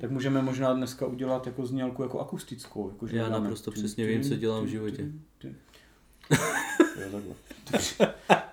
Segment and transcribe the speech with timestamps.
[0.00, 2.90] Tak, můžeme možná dneska udělat jako znělku jako akustickou.
[2.90, 5.06] Jako, že Já dáme naprosto přesně vím, co dělám v životě.
[7.00, 7.34] Jo,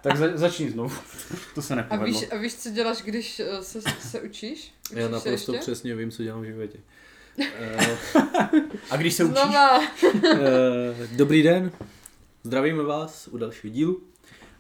[0.01, 0.95] tak za, začni znovu.
[1.55, 2.05] To se A nepovedlo.
[2.05, 4.73] víš, a víš, co děláš, když se, se učíš?
[4.91, 5.61] učíš Já se naprosto ještě?
[5.61, 6.79] přesně vím, co dělám v životě.
[7.39, 7.97] Eh,
[8.89, 9.35] A když se učíš?
[9.41, 9.81] Znova.
[9.83, 11.71] eh, Dobrý den,
[12.43, 14.03] zdravíme vás u dalšího dílu.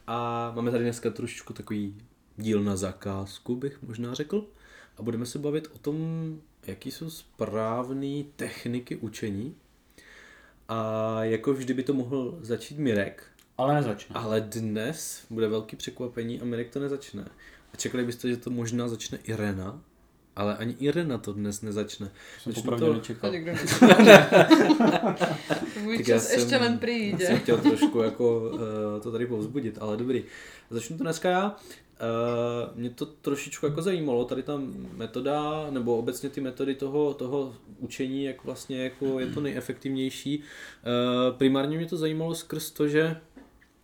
[0.07, 1.95] A máme tady dneska trošičku takový
[2.37, 4.45] díl na zakázku, bych možná řekl.
[4.97, 5.97] A budeme se bavit o tom,
[6.67, 9.55] jaký jsou správné techniky učení.
[10.67, 13.23] A jako vždy by to mohl začít Mirek,
[13.57, 14.15] Ale nezačne.
[14.15, 17.25] ale dnes bude velký překvapení a Mirek to nezačne.
[17.73, 19.81] A čekali byste, že to možná začne Irena,
[20.35, 22.11] ale ani Irena to dnes nezačne.
[22.43, 23.31] jsem Začnu popravdě to- To nečekal.
[23.31, 24.47] nikdo nečeká.
[25.83, 27.39] Můj Tak čas ještě jsem- len Já jsem přijde.
[27.39, 28.59] chtěl trošku jako uh,
[29.03, 30.23] to tady povzbudit, ale dobrý.
[30.69, 31.55] Začnu to dneska já.
[32.01, 34.61] Uh, mě to trošičku jako zajímalo, tady ta
[34.93, 40.39] metoda, nebo obecně ty metody toho, toho učení, jak vlastně jako je to nejefektivnější.
[40.39, 43.15] Uh, primárně mě to zajímalo skrz to, že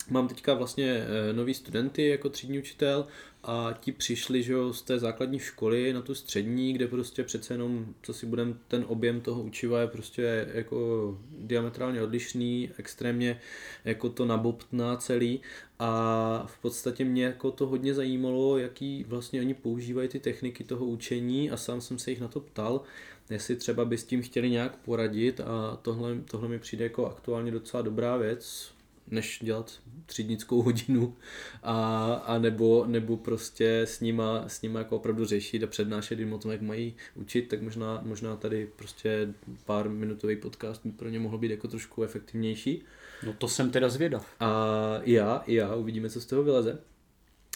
[0.09, 3.07] mám teďka vlastně eh, nový studenty jako třídní učitel
[3.43, 7.53] a ti přišli že jo, z té základní školy na tu střední, kde prostě přece
[7.53, 13.39] jenom, co si budem, ten objem toho učiva je prostě jako diametrálně odlišný, extrémně
[13.85, 15.41] jako to nabobtná celý.
[15.79, 20.85] A v podstatě mě jako to hodně zajímalo, jaký vlastně oni používají ty techniky toho
[20.85, 22.81] učení a sám jsem se jich na to ptal,
[23.29, 27.51] jestli třeba by s tím chtěli nějak poradit a tohle, tohle mi přijde jako aktuálně
[27.51, 28.71] docela dobrá věc,
[29.07, 31.15] než dělat třídnickou hodinu
[31.63, 36.33] a, a nebo, nebo prostě s nima, s nima jako opravdu řešit a přednášet jim
[36.33, 39.33] o tom, jak mají učit, tak možná, možná tady prostě
[39.65, 42.83] pár minutový podcast by pro ně mohl být jako trošku efektivnější.
[43.25, 44.35] No to jsem teda zvědav.
[44.39, 46.79] A já, já, uvidíme, co z toho vyleze.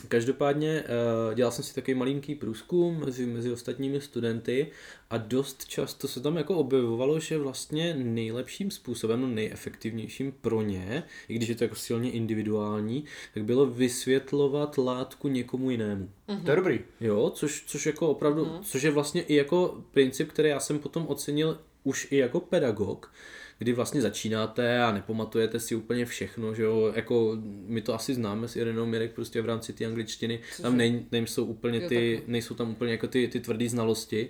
[0.07, 4.67] Každopádně eh, dělal jsem si takový malinký průzkum mezi, mezi ostatními studenty
[5.09, 11.03] a dost často se tam jako objevovalo, že vlastně nejlepším způsobem, no nejefektivnějším pro ně,
[11.27, 16.09] i když je to jako silně individuální, tak bylo vysvětlovat látku někomu jinému.
[16.45, 16.79] To je dobrý.
[17.01, 21.07] Jo, což, což jako opravdu, což je vlastně i jako princip, který já jsem potom
[21.07, 23.11] ocenil už i jako pedagog,
[23.57, 28.47] kdy vlastně začínáte a nepamatujete si úplně všechno, že jo, jako my to asi známe
[28.47, 32.31] s Irenou Mirek prostě v rámci té angličtiny, tam nej, nejsou úplně ty, takhle.
[32.31, 34.29] nejsou tam úplně jako ty, ty tvrdé znalosti.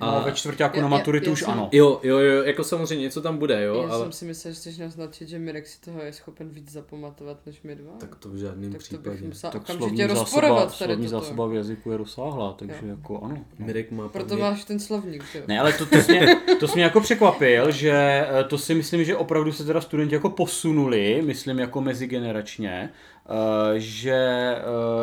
[0.00, 1.68] A no, ve čtvrtáku na maturitu já už jsem- ano.
[1.72, 4.60] Jo, jo, jo, jako samozřejmě něco tam bude, jo, Já ale jsem si myslel, že
[4.60, 7.92] chceš naznačit, že Mirek si toho je schopen víc zapamatovat než my dva.
[7.98, 9.26] tak to v žádném tak to bych případě.
[9.28, 11.20] musela Tak okamžitě zásoba, rozporovat tady slovní toto.
[11.20, 12.88] zásoba v jazyku je rozsáhlá, takže Jo.
[12.88, 13.34] jako ano.
[13.58, 13.66] no.
[13.66, 15.44] Mirek má Proto paměť- máš ten slovník, že jo?
[15.48, 17.92] Ne, ale to, to, jsi mě, to jsi mě jako překvapil, že
[18.30, 22.90] eh, to si myslím, že opravdu se teda studenti jako posunuli, myslím jako mezigeneračně,
[23.76, 24.60] že eh,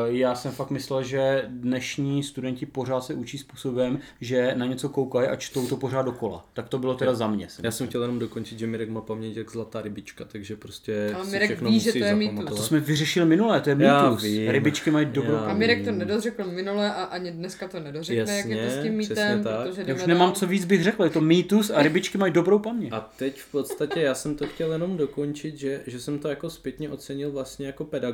[0.07, 5.27] já jsem fakt myslel, že dnešní studenti pořád se učí způsobem, že na něco koukají
[5.27, 6.45] a čtou to pořád dokola.
[6.53, 7.47] Tak to bylo teda za mě.
[7.63, 11.23] Já jsem chtěl jenom dokončit, že Mirek má paměť jak zlatá rybička, takže prostě A
[11.23, 12.45] si Mirek všechno ví, že to je mýtus.
[12.45, 14.23] To jsme vyřešili minule, to je mýtus.
[14.47, 15.53] Rybičky mají dobrou Já A.
[15.53, 18.93] Mirek to nedořekl minule a ani dneska to nedořekne, jak je to s Jasně, tím
[18.97, 20.35] mýtem, protože Já už nemám dál.
[20.35, 22.93] co víc bych řekl, je to mýtus a rybičky mají dobrou paměť.
[22.93, 26.49] A teď v podstatě já jsem to chtěl jenom dokončit, že, že jsem to jako
[26.49, 28.10] zpětně ocenil vlastně jako pedagog,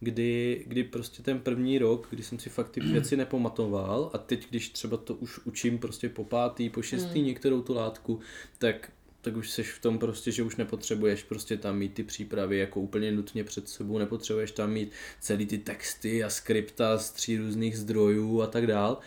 [0.00, 4.46] kdy, kdy prostě ten první rok, kdy jsem si fakt ty věci nepamatoval a teď,
[4.50, 7.26] když třeba to už učím prostě po pátý, po šestý Hmm.
[7.26, 8.20] některou tu látku,
[8.58, 8.92] tak
[9.22, 12.80] tak už seš v tom prostě, že už nepotřebuješ prostě tam mít ty přípravy jako
[12.80, 17.78] úplně nutně před sebou, nepotřebuješ tam mít celý ty texty a skripta z tří různých
[17.78, 18.98] zdrojů a tak dál.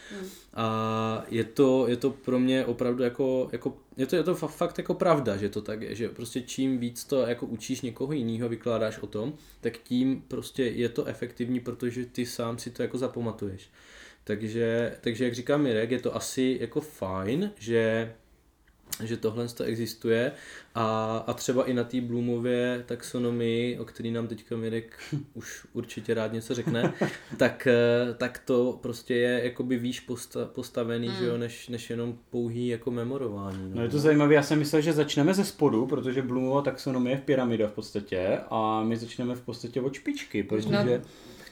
[0.54, 4.48] A je to, je to pro mě opravdu jako, jako je to, je to fa-
[4.48, 8.14] fakt jako pravda, že to tak je, že prostě čím víc to jako učíš někoho
[8.14, 12.82] jiného, vykládáš o tom, tak tím prostě je to efektivní, protože ty sám si to
[12.82, 13.70] jako zapamatuješ.
[14.24, 18.14] Takže, takže jak říká Mirek, je to asi jako fajn, že
[19.04, 20.32] že tohle to existuje.
[20.76, 25.00] A, a třeba i na té Bloomově taxonomii, o který nám teďka Mirek
[25.34, 26.94] už určitě rád něco řekne,
[27.38, 32.18] tak, eh, tak to prostě je jakoby výš posta, postavený, že jo, než, než jenom
[32.30, 33.72] pouhý jako memorování.
[33.74, 37.18] No je to zajímavé, já jsem myslel, že začneme ze spodu, protože Bloomova taxonomie je
[37.18, 41.02] v pyramida v podstatě a my začneme v podstatě od špičky, Možná protože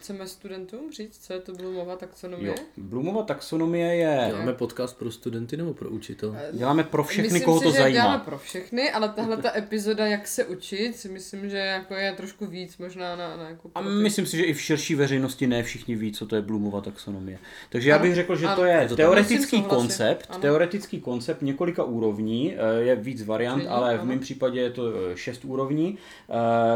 [0.04, 2.48] chceme studentům říct, co je to Bloomová taxonomie?
[2.48, 2.56] Jo.
[2.78, 4.26] Bloomova taxonomie je...
[4.28, 6.38] Děláme podcast pro studenty nebo pro učitel?
[6.40, 8.02] Eh, Děláme pro všechny, myslím koho si, to že zajímá.
[8.04, 12.14] děláme pro všechny, ale tahle ta epizoda, jak se učit, si myslím, že jako je
[12.14, 15.48] trošku víc možná na, na jako A ty- myslím si, že i v širší veřejnosti
[15.48, 17.40] ne všichni ví, co to je Bloomova taxonomie.
[17.70, 18.56] Takže já Ano, bych řekl, že ano.
[18.56, 20.40] to je to teoretický koncept, ano.
[20.40, 24.06] teoretický koncept několika úrovní, eh, je víc variant, Tři, ale v ano.
[24.10, 25.98] mém případě je to eh, šest úrovní,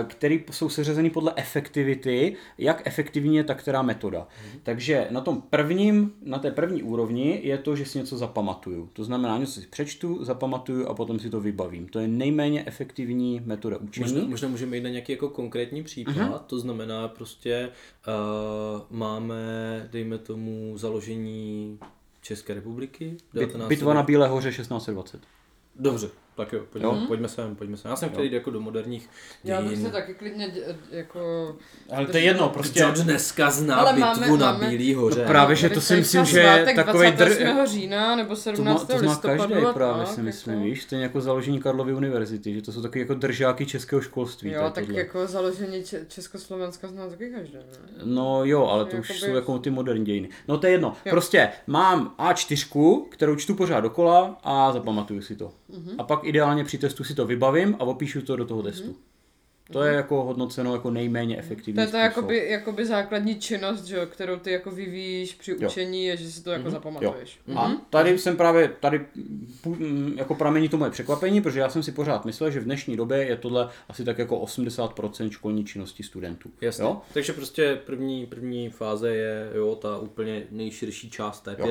[0.08, 4.28] které jsou seřazeny podle efektivity, jak efektivní je ta která metoda.
[4.50, 4.60] Mhm.
[4.64, 8.90] Takže na tom prvním, na té první úrovni je to, že si něco zapamatuju.
[8.94, 11.88] To znamená, něco si přečtu, zapamatuju a potom si to vybavím.
[11.88, 14.04] To je nejméně efektivní metoda učení.
[14.14, 16.34] Možná, možná můžeme jít na nějaký jako konkrétní příklad, Mhm.
[16.48, 17.70] to znamená prostě
[18.08, 19.36] uh, máme,
[19.92, 21.80] dejme tomu, založení
[22.22, 23.06] České republiky.
[23.34, 23.70] Bit, 19.
[23.70, 25.22] bitva na Bílé hoře 1620.
[25.80, 26.98] Dobře, tak jo, pojďme, Jo.
[27.08, 27.90] pojďme sem, pojďme sem.
[27.92, 29.10] Já jsem chtěl jít jako do moderních
[29.44, 29.86] Já bych dějin.
[29.86, 31.20] se taky klidně dě- jako...
[31.96, 32.86] Ale to je jedno, prostě...
[32.92, 35.22] Kdo dneska zná Ale bitvu máme- na máme- Bílý hoře?
[35.22, 37.66] No právě, že to si myslím, že je svátek takovej dr- 28.
[37.68, 38.82] října nebo To 17.
[38.90, 39.38] má, to listopadu.
[39.54, 40.66] každý a právě tak, si myslím, jako.
[40.66, 44.50] víš, stejně jako založení Karlovy univerzity, že to jsou taky jako držáky českého školství.
[44.50, 45.00] to Jo, je tak tohle.
[45.00, 47.62] jako založení Če- Československa zná taky každý, ne?
[48.04, 50.30] No jo, ale to už Jakoby- jsou jako ty moderní dějiny.
[50.48, 50.94] No to je jedno.
[51.06, 51.10] Jo.
[51.10, 55.52] Prostě mám A4, kterou čtu pořád dokola a zapamatuju si to.
[55.70, 55.92] Mhm.
[55.98, 58.96] A pak ideálně při testu si to vybavím a opíšu to do toho testu.
[59.72, 63.96] To je jako hodnoceno jako nejméně efektivní To je to jakoby, jakoby základní činnost, že,
[63.98, 65.58] jo, kterou ty jako vyvíjíš při Jo.
[65.68, 66.72] učení, je, že si to jako Mhm.
[66.72, 67.40] zapamatuješ.
[67.56, 69.06] A tady jsem právě, tady
[69.66, 72.98] mm, jako pramení to moje překvapení, protože já jsem si pořád myslel, že v dnešní
[72.98, 76.50] době je tohle asi tak jako 80% školní činnosti studentů.
[76.62, 76.84] Jasně.
[76.84, 77.02] Jo?
[77.14, 81.66] Takže prostě první, první fáze je jo, ta úplně nejširší část té Jo.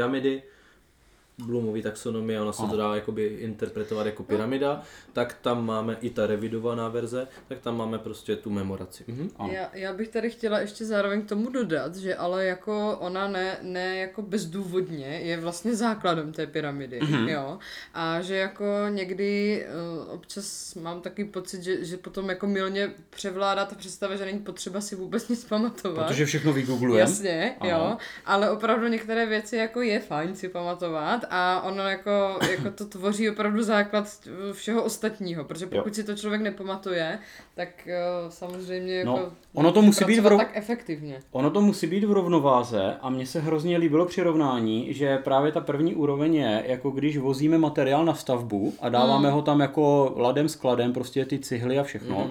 [1.44, 2.70] Bloomový taxonomie, ona se Ano.
[2.70, 7.76] to dá jakoby interpretovat jako pyramida, tak tam máme i ta revidovaná verze, tak tam
[7.76, 9.04] máme prostě tu memoraci.
[9.06, 9.30] Mhm.
[9.36, 9.52] Ano.
[9.52, 13.58] Já, já bych tady chtěla ještě zároveň k tomu dodat, že ale jako ona ne,
[13.62, 17.28] ne jako bezdůvodně je vlastně základem té pyramidy, mm-hmm.
[17.28, 17.58] jo.
[17.94, 19.66] A že jako někdy
[20.06, 24.38] uh, občas mám takový pocit, že, že potom jako milně převládá ta představa, že není
[24.38, 26.06] potřeba si vůbec nic pamatovat.
[26.06, 27.00] Protože všechno vygooglujeme.
[27.00, 27.70] Jasně, Ano.
[27.70, 27.96] jo,
[28.26, 33.30] ale opravdu některé věci jako je fajn si pamatovat a ono jako, jako to tvoří
[33.30, 34.08] opravdu základ
[34.52, 35.94] všeho ostatního, protože pokud Jo.
[35.94, 37.18] si to člověk nepamatuje,
[37.54, 41.20] tak uh, samozřejmě jako No, ono to musí být v rov- tak efektivně.
[41.30, 45.60] Ono to musí být v rovnováze a mně se hrozně líbilo přirovnání, že právě ta
[45.60, 50.48] první úroveň je, jako když vozíme materiál na stavbu a dáváme ho tam jako ladem
[50.48, 52.30] skladem, prostě ty cihly a všechno.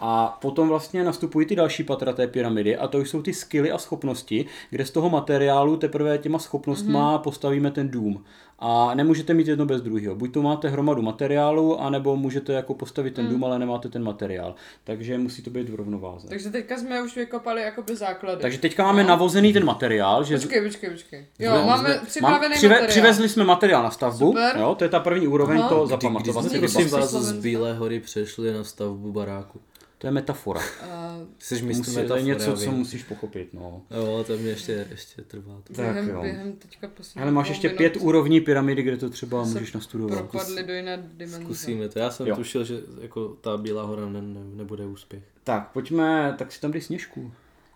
[0.00, 3.72] A potom vlastně nastupují ty další patra té pyramidy a to už jsou ty skily
[3.72, 8.24] a schopnosti, kde z toho materiálu teprve těma schopnostma postavíme ten dům.
[8.58, 10.14] A nemůžete mít jedno bez druhého.
[10.14, 14.54] Buď to máte hromadu materiálu, anebo můžete jako postavit ten dům, ale nemáte ten materiál.
[14.84, 16.28] Takže musí to být v rovnováze.
[16.28, 18.40] Takže teďka jsme už vykopali jakoby základy.
[18.42, 21.26] Takže teďka máme navozený ten materiál, že Počkej, počkej, počkej.
[21.38, 22.88] Jo, Jsme- máme jsme- připravený mám, přive, materiál.
[22.90, 24.56] přivezli jsme materiál na stavbu, Super.
[24.58, 25.68] jo, to je ta první úroveň, Aha.
[25.68, 27.12] to Kdy- zapamatovat Kdy si jste, prosím vybavit.
[27.12, 27.32] vás, z.
[27.32, 29.60] Bílé hory přešli na stavbu baráku.
[29.98, 30.60] To je metafora.
[30.90, 33.82] A Jsi To, mistr musí, to je metafory, něco, co musíš pochopit, no.
[33.90, 35.60] Jo, to mě ještě, ještě trvá.
[35.64, 35.72] To.
[35.72, 36.20] Tak během, jo.
[36.22, 40.18] během teďka Ale máš ještě minut pět úrovní pyramidy, kde to třeba se můžeš nastudovat.
[40.18, 41.40] Propadli do jiné dimenze.
[41.44, 41.98] Zkusíme to.
[41.98, 42.36] Já jsem Jo.
[42.36, 45.22] tušil, že jako ta Bílá hora ne, ne, nebude úspěch.
[45.44, 47.32] Tak, pojďme, tak si tam dej sněžku.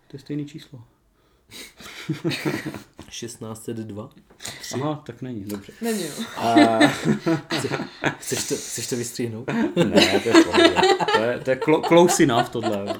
[0.09, 0.85] To je stejný číslo.
[3.11, 4.11] 1602.
[4.75, 5.73] Aha, tak není, dobře.
[5.81, 6.25] Není, no.
[6.43, 6.79] A,
[8.19, 9.47] Chceš to, chceš to vystříhnout?
[9.77, 10.75] ne, to je pohodě.
[11.17, 12.95] To je, to je clo, close enough tohle.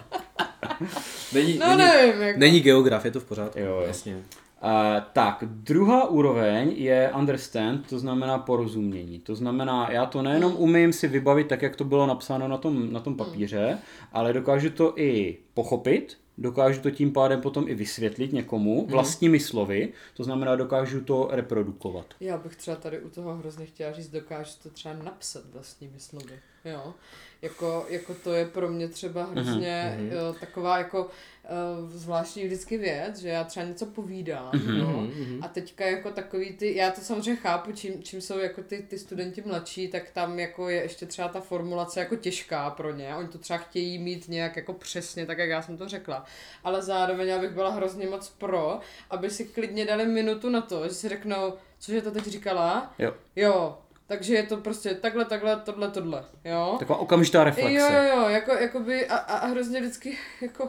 [1.33, 2.39] Není, No nevím, jako.
[2.39, 3.59] není geograf, je to v pořádku.
[3.59, 3.81] Jo, jo.
[3.87, 4.17] Jasně.
[4.17, 4.71] Uh,
[5.13, 9.19] tak, druhá úroveň je understand, to znamená porozumění.
[9.19, 12.93] To znamená, já to nejenom umím si vybavit tak, jak to bylo napsáno na tom,
[12.93, 13.79] na tom papíře,
[14.13, 19.93] ale dokážu to i pochopit, dokážu to tím pádem potom i vysvětlit někomu vlastními slovy,
[20.15, 22.15] to znamená, dokážu to reprodukovat.
[22.21, 26.39] Já bych třeba tady u toho hrozně chtěla říct, dokážu to třeba napsat vlastními slovy.
[26.65, 26.95] Jo.
[27.43, 32.79] Jako, jako to je pro mě třeba hrozně Mhm, jo, taková jako uh, zvláštní vždycky
[32.79, 35.07] věc, že já třeba něco povídám, Mhm, jo,
[35.43, 38.99] a teďka jako takový ty, já to samozřejmě chápu, čím, čím jsou jako ty, ty
[38.99, 43.29] studenti mladší, tak tam jako je ještě třeba ta formulace jako těžká pro ně, oni
[43.29, 46.25] to třeba chtějí mít nějak jako přesně, tak jak já jsem to řekla,
[46.65, 50.89] ale zároveň já bych byla hrozně moc pro, aby si klidně dali minutu na to,
[50.89, 52.95] že si řeknou, cože to teď říkala?
[52.99, 53.15] Jo.
[53.37, 53.79] Jo,
[54.11, 56.77] takže je to prostě takhle, takhle, tohle, tohle, jo?
[56.79, 57.73] Taková okamžitá reflexe.
[57.73, 60.69] Jo, jo, jo, jako, jakoby a, a, a hrozně vždycky jako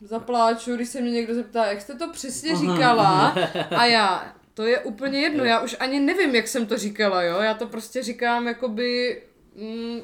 [0.00, 3.34] zapláču, když se mě někdo zeptá, jak jste to přesně říkala
[3.70, 7.40] a já, to je úplně jedno, já už ani nevím, jak jsem to říkala, jo,
[7.40, 9.22] já to prostě říkám jakoby,
[9.56, 10.00] mm,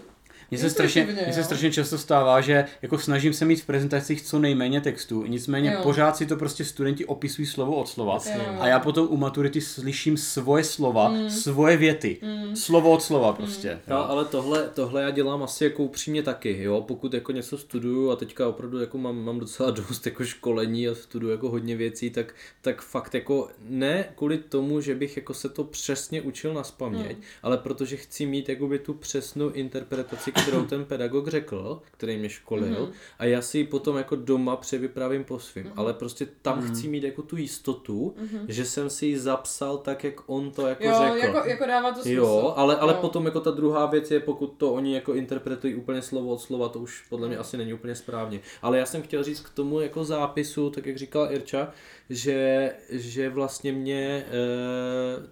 [0.50, 4.23] Mně se, strašně, mně se strašně často stává, že jako snažím se mít v prezentacích
[4.23, 5.80] co nejméně textu, nicméně Jo.
[5.83, 9.61] pořád si to prostě studenti opisují slovo od slova Jo, a já potom u maturity
[9.61, 11.30] slyším svoje slova, Mm.
[11.30, 12.16] svoje věty,
[12.54, 13.78] slovo od slova prostě.
[13.90, 18.11] Jo, ale tohle, tohle já dělám asi jako upřímně taky, jo, pokud jako něco studuju
[18.11, 22.11] a teďka opravdu jako mám, mám docela dost jako školení a studuju jako hodně věcí,
[22.11, 26.64] tak, tak fakt jako ne kvůli tomu, že bych jako se to přesně učil na
[26.64, 27.23] spaměť, Hmm.
[27.42, 32.61] ale protože chci mít jakoby tu přesnou interpretaci, kterou ten pedagog řekl, který mě školil
[32.85, 32.92] Hmm.
[33.18, 37.04] a já si ji potom jako doma převypravím po svým, ale prostě tam chci mít
[37.04, 38.14] jako tu jistotu,
[38.49, 40.85] že jsem si ji zapsal tak, jak on to jako.
[40.85, 41.16] Jo, řekl.
[41.26, 42.16] jako, jako dává to smysl.
[42.16, 42.99] Jo, ale, ale Jo.
[43.00, 46.68] potom jako ta druhá věc je, pokud to oni jako interpretují úplně slovo od slova,
[46.68, 48.40] to už podle mě asi není úplně správně.
[48.62, 51.70] Ale já jsem chtěl říct k tomu jako zápisu, tak jak říkala Irča,
[52.11, 54.26] že, že vlastně mě e,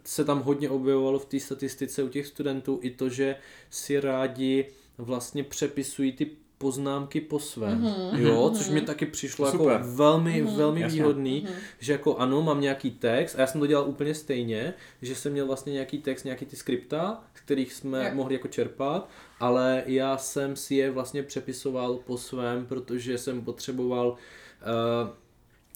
[0.05, 3.37] se tam hodně objevovalo v té statistice u těch studentů i to, že
[3.71, 4.67] si rádi
[4.99, 8.23] vlastně přepisují ty poznámky po svém, Mhm.
[8.27, 9.81] jo, což mi taky přišlo jako Super.
[9.85, 10.97] velmi, velmi Jasně.
[10.99, 11.47] výhodný,
[11.79, 15.33] že jako ano, mám nějaký text a já jsem to dělal úplně stejně, že jsem
[15.33, 18.11] měl vlastně nějaký text, nějaký ty skripta, z kterých jsme Jo.
[18.15, 19.09] mohli jako čerpat,
[19.41, 25.09] ale já jsem si je vlastně přepisoval po svém, protože jsem potřeboval uh,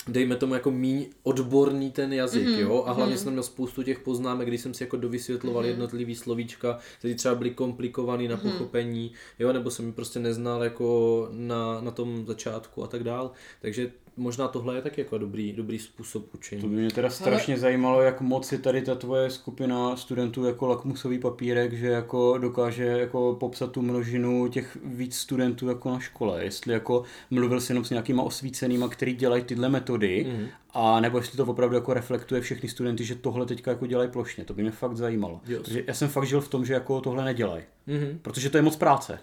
[0.09, 2.61] dejme tomu jako míň odborný ten jazyk, Mhm, mm-hmm.
[2.61, 5.67] jo, a hlavně jsem měl spoustu těch poznámek, kdy jsem si jako dovysvětloval mm-hmm.
[5.67, 8.51] jednotlivý slovíčka, které třeba byly komplikovaný na Mhm.
[8.51, 13.31] pochopení, jo, nebo jsem je prostě neznal jako na, na tom začátku a tak dál,
[13.61, 16.63] takže možná tohle je taky jako dobrý, dobrý způsob To učení.
[16.63, 21.19] by mě teda strašně zajímalo, jak moc je tady ta tvoje skupina studentů jako lakmusový
[21.19, 26.45] papírek, že jako dokáže jako popsat tu množinu těch víc studentů jako na škole.
[26.45, 30.47] Jestli jako mluvil jsi jenom s nějakýma osvícenýma, který dělají tyhle metody, Mhm.
[30.75, 34.45] a nebo jestli to opravdu jako reflektuje všechny studenty, že tohle teďka jako dělají plošně.
[34.45, 35.41] To by mě fakt zajímalo.
[35.47, 35.59] Jo.
[35.63, 37.63] Protože já jsem fakt žil v tom, že jako tohle nedělají.
[37.87, 38.19] Mhm.
[38.23, 39.19] Protože to je moc práce.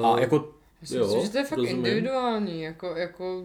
[0.00, 0.52] Uh, A jako
[0.82, 1.76] Já si Jo, myslím, že to je fakt rozumím.
[1.86, 3.44] individuální, jako, jako,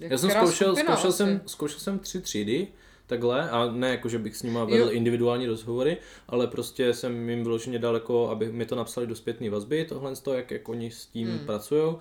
[0.00, 1.48] jako Já jsem zkoušel, skupina zkoušel, jsem, vlastně.
[1.48, 2.68] zkoušel jsem tři třídy,
[3.06, 4.90] takhle, a ne jako, že bych s nima vedl Jo.
[4.90, 5.96] individuální rozhovory,
[6.28, 10.20] ale prostě jsem jim vyloženě daleko, aby mi to napsali do zpětné vazby, tohle z
[10.20, 11.38] toho, jak, jak oni s tím hmm.
[11.38, 11.94] pracují.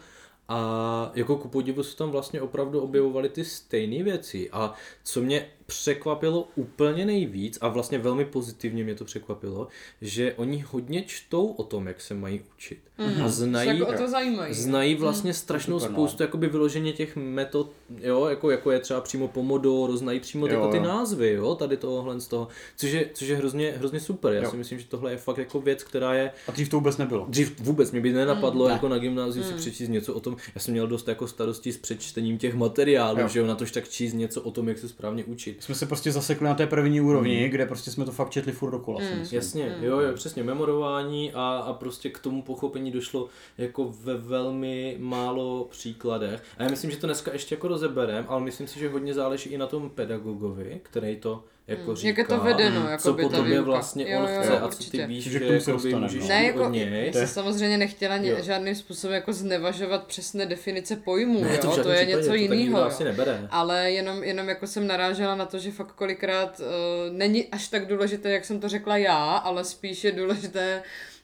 [0.48, 4.50] A jako ku podivu se tam vlastně opravdu objevovaly ty stejné věci.
[4.52, 9.68] A co mě překvapilo úplně nejvíc, a vlastně velmi pozitivně mě to překvapilo,
[10.02, 12.80] že oni hodně čtou o tom, jak se mají učit.
[12.98, 13.24] Mhm.
[13.24, 14.54] A znají, jako o to zajímají.
[14.54, 15.96] Znají vlastně strašnou Super, no.
[15.98, 20.54] spoustu jakoby vyloženě těch metod, jo, jako, jako je třeba přímo Pomodoro, znají přímo Jo,
[20.54, 20.84] jako ty jo.
[20.84, 22.48] názvy, jo, tady tohohle z toho,
[22.78, 24.52] což je, což je hrozně, hrozně super, já Jo.
[24.52, 27.26] si myslím, že tohle je fakt jako věc, která je, a dřív to vůbec nebylo.
[27.30, 28.74] dřív vůbec mě by nenapadlo Ne.
[28.74, 31.78] jako na gymnáziu si přečíst něco o tom, já jsem měl dost jako starosti s
[31.78, 33.28] přečtením těch materiálů, Jo.
[33.28, 35.61] že jo, na tož tak číst něco o tom, jak se správně učit.
[35.62, 38.72] Jsme se prostě zasekli na té první úrovni, kde prostě jsme to fakt četli furt
[38.72, 39.00] dokola.
[39.00, 39.38] myslím.
[39.38, 44.96] Jasně, jo, jo, přesně, memorování a, a prostě k tomu pochopení došlo jako ve velmi
[45.00, 46.44] málo příkladech.
[46.58, 49.50] A já myslím, že to dneska ještě jako rozeberem, ale myslím si, že hodně záleží
[49.50, 52.08] i na tom pedagogovi, který to jako říká.
[52.08, 53.66] jak je to vedeno, jako co by po ta tobě výuka.
[53.72, 54.98] vlastně Jo, on jo, chce a co určitě.
[54.98, 56.28] ty víš, Že že, se jakoby dostaneme, můžeš no.
[56.28, 57.06] Ne, jako, od něj.
[57.06, 58.38] já jsem samozřejmě nechtěla ně, Jo.
[58.42, 62.36] žádným způsobem jako znevažovat přesné definice pojmů, Ne, jo, to, žádném je případě, něco to
[62.36, 62.90] jiného.
[63.50, 66.66] Ale jenom, jenom jako jsem narážela na to, že fakt kolikrát uh,
[67.18, 70.84] není až tak důležité, jak jsem to řekla já, ale spíš je důležité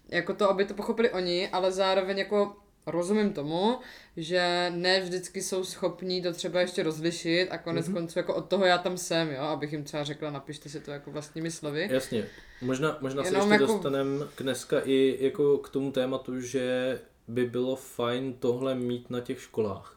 [0.10, 2.56] jako to, aby to pochopili oni, ale zároveň jako
[2.91, 3.77] rozumím tomu,
[4.17, 7.94] že ne vždycky jsou schopní to třeba ještě rozlišit a konec mm-hmm.
[7.94, 10.91] konců jako od toho já tam jsem, jo, abych jim třeba řekla, napište si to
[10.91, 11.88] jako vlastními slovy.
[11.91, 12.25] Jasně.
[12.62, 17.46] Možná, možná se ještě jako- dostaneme k dneska i jako k tomu tématu, že by
[17.46, 19.94] bylo fajn tohle mít na těch školách.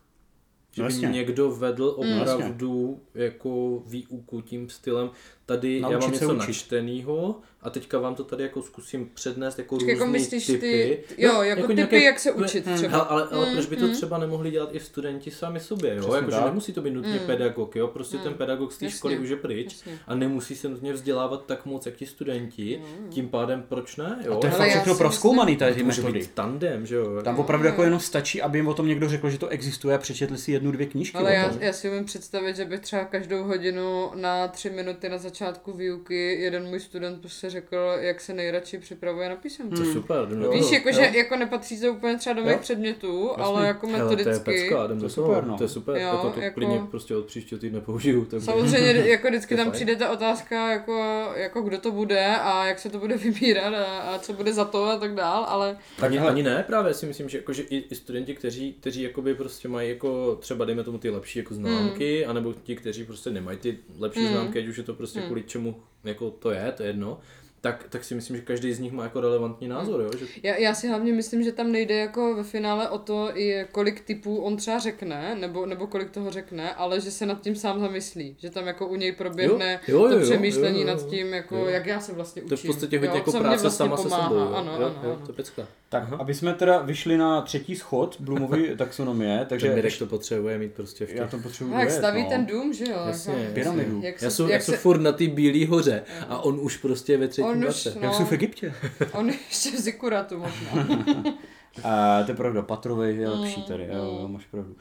[0.72, 2.20] Že No by někdo vedl Mm.
[2.20, 5.10] opravdu jako výuku tím stylem.
[5.46, 6.46] Tady já Naučit mám se něco učit.
[6.48, 10.58] načtenýho a teďka vám to tady jako zkusím přednést jako různý jako myslíš typy.
[10.58, 12.98] ty, jo, jako, typy, jak se učit Hele, třeba.
[12.98, 13.92] ale, ale Mm, proč by to mm.
[13.92, 16.14] třeba nemohli dělat i studenti sami sobě, jo?
[16.14, 16.44] Jakože tak.
[16.46, 17.26] nemusí to být nutně Mm.
[17.26, 17.88] pedagog, jo?
[17.88, 19.98] Prostě ten pedagog z té školy už je pryč Jasně.
[20.06, 22.80] a nemusí se nutně vzdělávat tak moc, jak ti studenti.
[23.10, 24.32] Tím pádem proč ne, jo?
[24.36, 26.18] A to je fakt všechno proskoumaný tady to ty může metody.
[26.18, 27.22] být tandem, že jo?
[27.22, 29.98] Tam opravdu jako jenom stačí, aby jim o tom někdo řekl, že to existuje a
[29.98, 31.58] přečetli si jednu, dvě knížky Ale o já, tom.
[31.62, 36.40] já si umím představit, že bych třeba každou hodinu na tři minuty na začátku výuky
[36.40, 39.76] jeden můj student prostě řekl, jak se nejradši připravuje na písemku.
[39.76, 40.52] To je super, jdem do Jo.
[40.52, 42.46] Víš, jako, že jako nepatří to úplně třeba do Jo.
[42.46, 44.44] mých předmětů, ale jako Hele, to je metodicky.
[44.44, 45.26] pecka, jdem To toho.
[45.28, 45.56] super, no.
[45.58, 48.24] To je super, Jo, jako to jako- klidně prostě od příštího týdne použiju.
[48.24, 49.72] Tak Samozřejmě jako vždycky To tam fajn.
[49.72, 53.84] přijde ta otázka, jako, jako kdo to bude a jak se to bude vybírat a,
[54.00, 57.28] a co bude za to a tak dál, ale Ani, ani ne, právě si myslím,
[57.28, 60.98] že, jako, že i, i studenti, kteří, kteří jakoby prostě mají jako třeba dejme tomu
[60.98, 64.32] ty lepší jako známky, anebo ti, kteří prostě nemají ty lepší Hmm.
[64.32, 65.26] známky, ať už je to prostě Hmm.
[65.28, 67.20] kvůli čemu jako to je, to je jedno,
[67.60, 70.10] tak, tak si myslím, že každý z nich má jako relevantní názor, jo?
[70.18, 70.26] Že...
[70.42, 74.00] Já, já si hlavně myslím, že tam nejde jako ve finále o to, i kolik
[74.00, 77.80] typů on třeba řekne, nebo, nebo kolik toho řekne, ale že se nad tím sám
[77.80, 78.36] zamyslí.
[78.38, 80.94] Že tam jako u něj proběhne Jo, jo, to jo, přemýšlení jo, jo.
[80.94, 81.64] nad tím, jako Jo.
[81.66, 82.48] jak já se vlastně učím.
[82.48, 84.28] To je v podstatě hodně jo, jako práce vlastně sama se pomáhá.
[84.28, 84.52] sebou, jo?
[84.54, 85.26] Ano, jo, ano, jo, ano.
[85.26, 85.66] to je pecka.
[85.92, 86.16] Tak, Aha.
[86.20, 90.72] aby jsme teda vyšli na třetí schod Bloomovy taxonomie, Takže takže Mirek to potřebuje mít
[90.72, 91.16] prostě v těch...
[91.18, 92.28] já to potřebuji No, jak staví no.
[92.28, 92.98] ten dům, že jo?
[93.06, 93.54] Jasně, jako, jasně.
[93.54, 94.00] Pyramidu.
[94.02, 96.76] Jak Já se, jsou, jak jsou se, furt na té bílé hoře a on už
[96.76, 97.92] prostě ve třetím On už, no.
[98.00, 98.74] Jak jsou v Egyptě.
[99.12, 100.86] on ještě v Zikuratu možná.
[101.78, 104.20] Uh, to je pravda, Patrovej je lepší Mm, tady, jo, mm.
[104.20, 104.70] jo, máš pravdu.
[104.70, 104.76] Uh,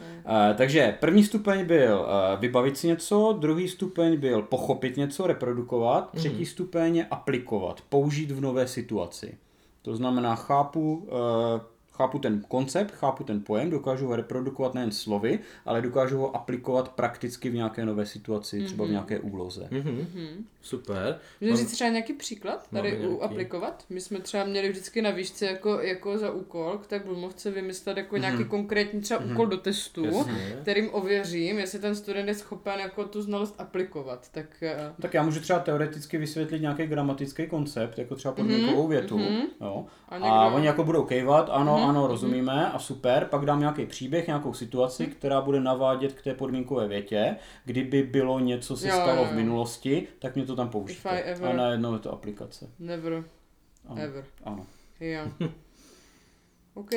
[0.58, 2.00] takže první stupeň byl
[2.34, 6.20] uh, vybavit si něco, druhý stupeň byl pochopit něco, reprodukovat, Mhm.
[6.20, 9.38] třetí stupeň je aplikovat, použít v nové situaci.
[9.82, 11.10] To znamená, chápu, uh,
[12.00, 16.90] chápu ten koncept, chápu ten pojem, dokážu ho reprodukovat nejen slovy, ale dokážu ho aplikovat
[16.90, 19.68] prakticky v nějaké nové situaci, třeba v nějaké úloze.
[19.72, 20.08] Mhm.
[20.62, 21.20] Super.
[21.42, 23.22] Můžu Mám- říct třeba nějaký příklad tady Máme nějaký.
[23.22, 23.84] aplikovat?
[23.90, 27.98] My jsme třeba měli vždycky na výšce jako, jako za úkol k té Blumovce vymyslet
[27.98, 30.58] jako nějaký konkrétní třeba úkol do testu, Jasně.
[30.62, 34.28] kterým ověřím, jestli ten student je schopen jako tu znalost aplikovat.
[34.32, 39.18] Tak eh, Tak já můžu třeba teoreticky vysvětlit nějaký gramatický koncept, jako třeba podmínkovou větu.
[39.18, 39.42] mhm.
[39.62, 39.86] Jo.
[40.10, 43.60] A A, někdo- oni jako budou kejvat, ano, Mhm, ano, rozumíme a super, pak dám
[43.60, 45.12] nějaký příběh, nějakou situaci, Mhm.
[45.12, 47.36] která bude navádět k té podmínkové větě.
[47.66, 50.70] Kdyby bylo něco se Jo, stalo jo, v minulosti, tak mě to tam
[51.34, 52.70] ever- A najednou je to aplikace.
[52.80, 53.24] never,
[53.88, 54.02] Ano.
[54.02, 54.26] ever.
[54.44, 54.66] ano.
[55.00, 55.22] Jo.
[56.74, 56.94] OK.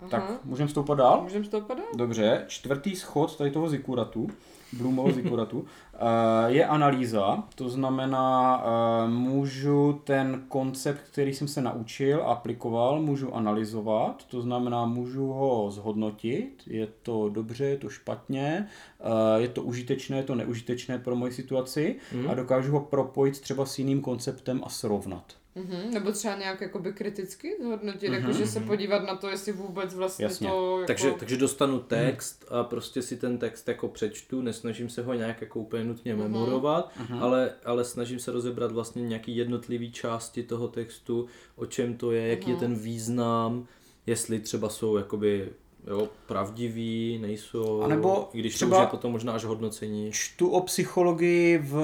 [0.00, 0.10] Aha.
[0.10, 1.22] Tak, můžeme stoupat dál?
[1.22, 1.86] Můžeme stoupat dál?
[1.96, 4.28] Dobře, čtvrtý schod tady toho zikuratu,
[4.72, 5.98] Bloomovo zikuratu, eh,
[6.46, 7.44] je analýza.
[7.54, 14.24] To znamená, eh, můžu ten koncept, který jsem se naučil, aplikoval, můžu analyzovat.
[14.24, 16.62] To znamená, můžu ho zhodnotit.
[16.66, 18.66] Je to dobře, je to špatně,
[19.00, 21.96] eh, je to užitečné, je to neužitečné pro moji situaci
[22.28, 25.39] a dokážu ho propojit třeba s jiným konceptem a srovnat.
[25.54, 25.90] Mhm.
[25.94, 30.48] Nebo třeba nějak jakoby kriticky zhodnotit, jakože se podívat na to, jestli vůbec vlastně Jasně.
[30.48, 30.86] to jako...
[30.86, 35.40] Takže, takže dostanu text a prostě si ten text jako přečtu, nesnažím se ho nějak
[35.40, 41.26] jako úplně nutně memorovat, ale, ale snažím se rozebrat vlastně nějaký jednotlivý části toho textu,
[41.56, 43.66] o čem to je, jaký je ten význam,
[44.06, 45.52] jestli třeba jsou jakoby
[45.90, 50.10] jo, pravdiví, nejsou, A nebo i když třeba- to už je potom možná až hodnocení.
[50.12, 51.74] Čtu o psychologii v,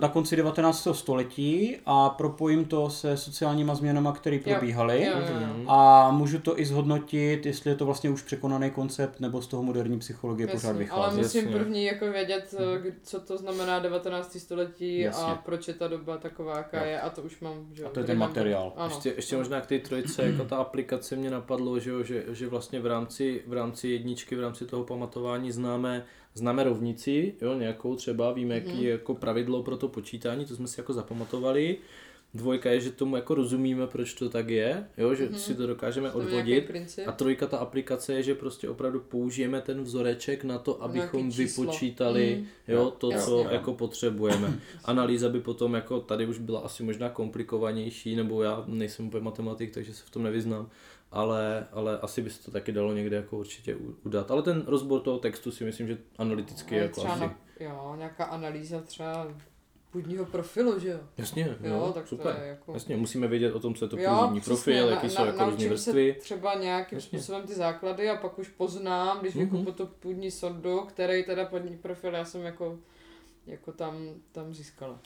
[0.00, 0.88] na konci 19.
[0.92, 5.04] století a propojím to se sociálníma změnama, které probíhaly.
[5.06, 5.64] Jo, jo, jo.
[5.68, 9.62] A můžu to i zhodnotit, jestli je to vlastně už překonaný koncept, nebo z toho
[9.62, 11.00] moderní psychologie pořád Jasně, vychází.
[11.02, 11.58] ale musím Jasně.
[11.58, 14.40] první jako vědět, eh, kdy- co to znamená 19.
[14.40, 15.24] století Jasně.
[15.32, 18.00] a proč je ta doba taková, jaká je a to už mám, že A to
[18.00, 18.72] je ten materiál.
[18.76, 18.94] Ano.
[18.94, 22.48] Ještě, ještě možná k té trojce, jako ta aplikace mě napadlo, že, jo, že, že
[22.48, 26.04] vlastně v rámci, v rámci jedničky, v rámci toho pamatování známe,
[26.34, 30.68] známe rovnici, jo, nějakou třeba, víme, jaký je jako pravidlo pro to počítání, to jsme
[30.68, 31.76] si jako zapamatovali.
[32.34, 36.10] Dvojka je, že tomu jako rozumíme, proč to tak je, jo, že si to dokážeme
[36.10, 36.70] To odvodit.
[37.06, 42.36] A trojka, ta aplikace je, že prostě opravdu použijeme ten vzoreček na to, abychom vypočítali
[42.38, 42.46] Mm.
[42.68, 43.50] jo, to, Jasně, co no.
[43.50, 44.60] jako potřebujeme.
[44.84, 49.70] Analýza by potom jako tady už byla asi možná komplikovanější, nebo já nejsem úplně matematik,
[49.74, 50.68] takže se v tom nevyznám,
[51.10, 54.30] ale, ale asi by se to taky dalo někde jako určitě udat.
[54.30, 57.20] Ale ten rozbor toho textu si myslím, že analyticky je Ale jako třeba asi.
[57.22, 59.28] na, jo, nějaká analýza třeba
[59.90, 60.98] půdního profilu, že jo?
[61.18, 62.36] Jasně, Jo, jo, tak to super.
[62.42, 65.10] je jako- Jasně, musíme vědět o tom, co je to Jo, přesně, profil, na- jaký
[65.10, 66.16] jsou na- jako různé vrstvy.
[66.20, 67.18] třeba nějakým Jasně.
[67.18, 69.44] způsobem ty základy a pak už poznám, když Mhm.
[69.44, 72.78] vykupu to půdní sondu, který teda půdní profil já jsem jako,
[73.46, 73.96] jako tam,
[74.32, 75.00] tam získala.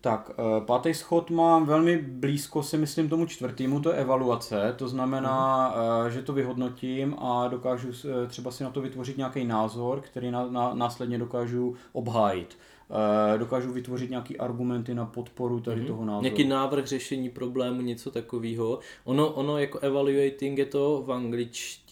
[0.00, 4.74] Tak, eh, pátý schod mám velmi blízko, si myslím, tomu čtvrtému, to je evaluace.
[4.76, 5.74] To znamená,
[6.06, 10.30] eh, že to vyhodnotím a dokážu eh, třeba si na to vytvořit nějaký názor, který
[10.30, 12.58] na, na, následně dokážu obhájit.
[13.36, 16.22] Dokážu vytvořit nějaký argumenty na podporu tady toho názoru.
[16.22, 18.78] Nějaký návrh řešení problému, něco takového.
[19.04, 21.85] Ono, ono jako evaluating je to v angličtině,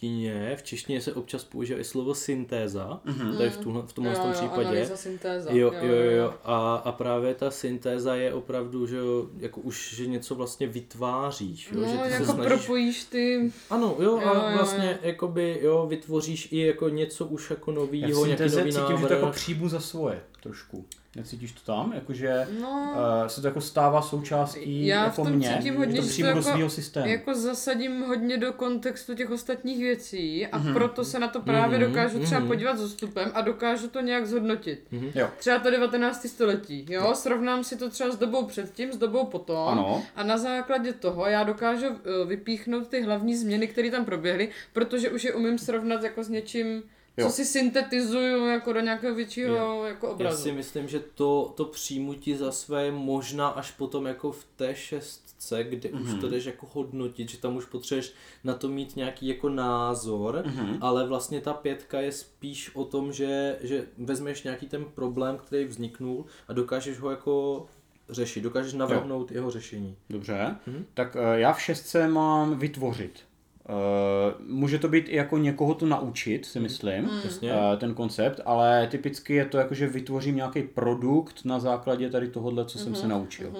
[0.56, 3.36] v češtině se občas používá i slovo syntéza, mm-hmm.
[3.36, 4.68] tady v, tuhle, v tomhle jo, tom jo, případě.
[4.68, 5.50] analýza, syntéza.
[5.52, 6.34] Jo, jo, jo, jo.
[6.44, 11.72] A, a právě ta syntéza je opravdu, že jo, jako už, že něco vlastně vytváříš,
[11.72, 12.52] jo, No, že ty jako se snažíš...
[12.52, 13.52] propojíš ty...
[13.70, 15.08] Ano, jo, Jo, a jo, vlastně jo.
[15.08, 19.08] jakoby, jo, vytvoříš i jako něco už jako novýho, nějaký nový cítím, že návrh.
[19.08, 20.84] to jako příjmu za svoje trošku.
[21.16, 21.92] Necítíš to tam?
[21.94, 25.96] Jakože No, uh, se to jako stává součástí Já v jako tom mě, cítím hodně,
[25.96, 27.08] že to přijmu do jako- svého systému.
[27.08, 30.72] jako zasadím hodně do kontextu těch ostatních věcí a Mhm.
[30.74, 32.48] proto se na to právě Mhm, dokážu třeba mhm.
[32.48, 34.86] podívat s odstupem a dokážu to nějak zhodnotit.
[35.14, 35.28] Jo.
[35.38, 36.28] Třeba to 19.
[36.28, 40.02] století, jo, srovnám si to třeba s dobou předtím, s dobou potom Ano.
[40.16, 45.10] a na základě toho já dokážu eh, vypíchnout ty hlavní změny, které tam proběhly, protože
[45.10, 46.82] už je umím srovnat jako s něčím
[47.16, 47.26] Jo.
[47.26, 49.84] co si syntetizuju jako do nějakého většího Jo.
[49.84, 50.42] jako Já obrazu.
[50.42, 54.74] si myslím, že to, to přijmutí za své je možná až potom jako v té
[54.74, 56.02] šestce, kde mm-hmm.
[56.02, 58.12] už to jdeš jako hodnotit, že tam už potřebuješ
[58.44, 60.78] na to mít nějaký jako názor, mm-hmm.
[60.80, 65.64] ale vlastně ta pětka je spíš o tom, že, že vezmeš nějaký ten problém, který
[65.64, 67.66] vzniknul a dokážeš ho jako
[68.08, 69.36] řešit, dokážeš navrhnout jo.
[69.36, 69.96] jeho řešení.
[70.10, 70.84] Dobře, mm-hmm.
[70.94, 73.20] tak eh, já v šestce mám vytvořit.
[73.68, 77.52] Uh, může to být i jako někoho to naučit, si myslím, Jasně.
[77.52, 82.28] uh, ten koncept, ale typicky je to jako, že vytvořím nějaký produkt na základě tady
[82.28, 83.52] tohohle, co jsem se naučil.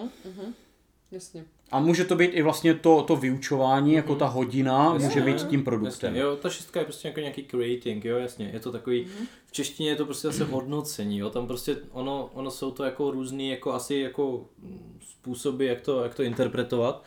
[1.11, 1.45] Jasně.
[1.71, 5.65] A může to být i vlastně to, to vyučování, jako ta hodina, může být tím
[5.65, 6.15] produktem.
[6.15, 9.07] Jasně, jo, ta šestka je prostě jako nějaký creating, jo, jasně, je to takový,
[9.47, 13.11] v češtině je to prostě zase hodnocení, jo, tam prostě ono, ono jsou to jako
[13.11, 17.05] různý, jako asi jako mm, způsoby, jak to, jak to interpretovat,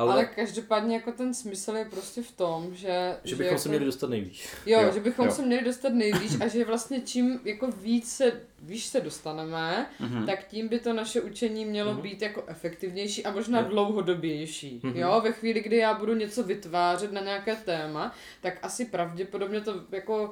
[0.00, 3.16] ale, Ale každopádně jako ten smysl je prostě v tom, že...
[3.24, 4.40] že bychom jako, se měli dostat nejvíc.
[4.66, 5.32] Jo, Jo, že bychom jo.
[5.32, 10.26] se měli dostat nejvíc a že vlastně čím jako víc se, výš se dostaneme, Mhm.
[10.26, 14.80] tak tím by to naše učení mělo být jako efektivnější a možná dlouhodobější.
[14.82, 14.96] Mhm.
[14.96, 19.74] Jo, ve chvíli, kdy já budu něco vytvářet na nějaké téma, tak asi pravděpodobně to
[19.92, 20.30] jako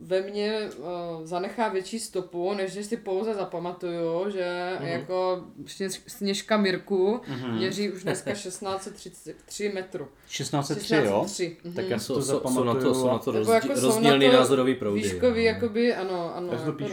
[0.00, 0.84] ve mně uh,
[1.24, 4.88] zanechá větší stopu, než že si pouze zapamatuju, že Mhm.
[4.88, 7.56] jako Sněž- Sněžka Mirku Mhm.
[7.56, 10.08] měří už dneska 1633 metru.
[10.28, 11.02] 1603, jo?
[11.24, 11.74] 1603, mhm.
[11.74, 12.94] Tak já si Jsou, to jsou, jsou na to, zapamatuju.
[12.94, 15.02] jsou na to rozdíl, jako rozdílný názorový proudy.
[15.02, 15.46] Výškový, jo.
[15.46, 16.92] jakoby, ano, ano, jako píšu.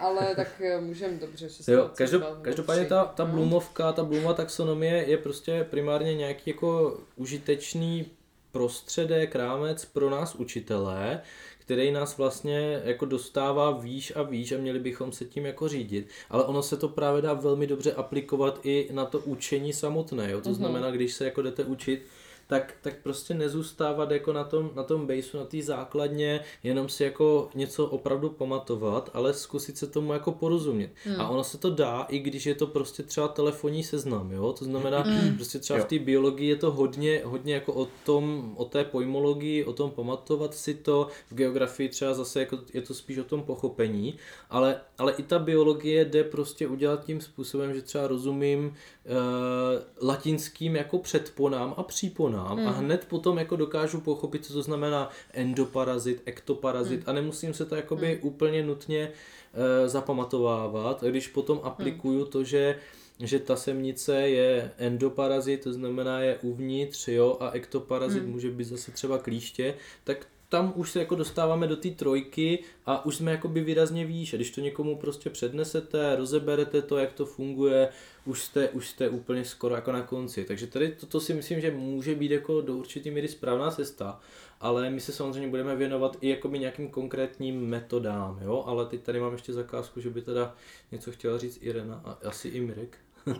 [0.00, 1.48] Ale tak eh, můžeme dobře.
[1.48, 3.32] 16, Jo, každop, každopádně ta, ta No.
[3.32, 8.06] Blumovka, ta Blumova taxonomie je prostě primárně nějaký jako užitečný
[8.52, 11.20] prostředek, rámec pro nás učitelé,
[11.58, 16.08] který nás vlastně jako dostává výš a výš a měli bychom se tím jako řídit.
[16.30, 20.30] Ale ono se to právě dá velmi dobře aplikovat i na to učení samotné.
[20.30, 20.40] Jo?
[20.40, 20.56] To Mhm.
[20.56, 22.06] znamená, když se jako jdete učit,
[22.52, 27.04] tak, tak prostě nezůstávat jako na tom, na tom baseu, na té základně, jenom si
[27.04, 30.90] jako něco opravdu pamatovat, ale zkusit se tomu jako porozumět.
[31.04, 31.20] Hmm.
[31.20, 34.52] A ono se to dá, i když je to prostě třeba telefonní seznam, jo?
[34.52, 35.36] To znamená, Hmm.
[35.36, 35.84] prostě třeba Jo.
[35.84, 39.90] v té biologii je to hodně, hodně jako o tom, o té pojmologii, o tom
[39.90, 44.14] pamatovat si to, v geografii třeba zase jako je to spíš o tom pochopení,
[44.50, 50.76] ale, ale i ta biologie jde prostě udělat tím způsobem, že třeba rozumím uh, latinským
[50.76, 57.08] jako předponám a příponám a hned potom jako dokážu pochopit, co to znamená endoparazit, ektoparazit
[57.08, 62.78] a nemusím se to jakoby úplně nutně uh, zapamatovávat, když potom aplikuju to, že
[63.20, 68.92] že ta semnice je endoparazit, to znamená je uvnitř, jo, a ektoparazit může být zase
[68.92, 73.60] třeba klíště, tak tam už se jako dostáváme do té trojky a už jsme jakoby
[73.60, 74.34] výrazně výš.
[74.34, 77.88] A když to někomu prostě přednesete, rozeberete to, jak to funguje,
[78.24, 80.44] už jste, už jste úplně skoro jako na konci.
[80.44, 84.20] Takže tady toto si myslím, že může být jako do určitý míry správná cesta,
[84.60, 89.20] ale my se samozřejmě budeme věnovat i jakoby nějakým konkrétním metodám, jo, ale teď tady
[89.20, 90.54] mám ještě zakázku, že by teda
[90.92, 92.98] něco chtěla říct Irena a asi i Mirek.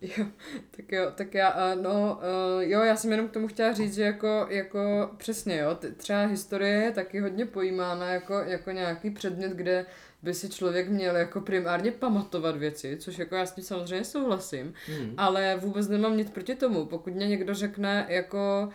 [0.00, 0.26] Jo,
[0.76, 3.94] tak jo, tak já, eh, no, eh, jo, já jsem jenom k tomu chtěla říct,
[3.94, 9.52] že jako, jako přesně, jo, třeba historie je taky hodně pojímána jako, jako nějaký předmět,
[9.52, 9.86] kde
[10.22, 14.74] by si člověk měl jako primárně pamatovat věci, což jako já s tím samozřejmě souhlasím,
[14.86, 15.14] Hmm.
[15.16, 18.72] ale vůbec nemám nic proti tomu, pokud mě někdo řekne jako Uh,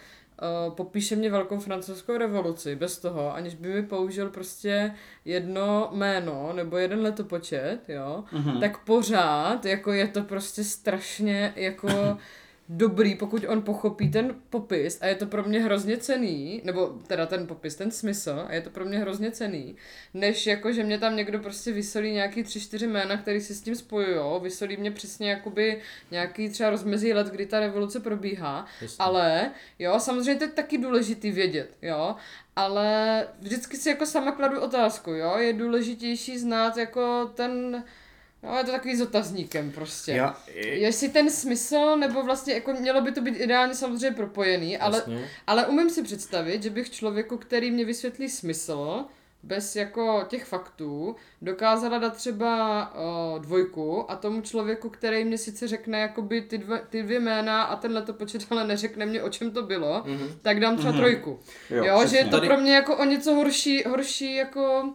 [0.69, 4.91] popíše mě velkou francouzskou revoluci bez toho, aniž by mi použil prostě
[5.25, 8.60] jedno jméno nebo jeden letopočet, jo, Mhm.
[8.60, 11.88] tak pořád jako je to prostě strašně jako
[12.69, 17.25] dobrý, pokud on pochopí ten popis a je to pro mě hrozně cený, nebo teda
[17.25, 19.75] ten popis, ten smysl a je to pro mě hrozně cený,
[20.13, 23.62] než jako, že mě tam někdo prostě vysolí nějaký tři, čtyři jména, který si s
[23.62, 28.95] tím spojujou, vysolí mě přesně jakoby nějaký třeba rozmezí let, kdy ta revoluce probíhá, Jasně.
[28.99, 32.15] ale jo, samozřejmě to je taky důležitý vědět, jo,
[32.55, 37.84] ale vždycky si jako sama kladu otázku, jo, je důležitější znát jako ten,
[38.43, 40.12] jo, je to takový s otazníkem prostě.
[40.12, 44.97] Já, Jestli ten smysl, nebo vlastně jako mělo by to být ideálně samozřejmě propojený, ale,
[44.97, 45.30] Jasně.
[45.47, 49.06] ale umím si představit, že bych člověku, který mě vysvětlí smysl,
[49.43, 52.93] bez jako těch faktů, dokázala dát třeba
[53.36, 57.63] uh, dvojku a tomu člověku, který mě sice řekne jakoby ty, dva, ty dvě jména
[57.63, 60.28] a ten letopočet, ale neřekne mě, o čem to bylo, Mhm.
[60.41, 60.99] tak dám třeba Mhm.
[61.02, 61.39] trojku.
[61.69, 64.93] Jo, Jo, že je to Tady- pro mě jako o něco horší, horší jako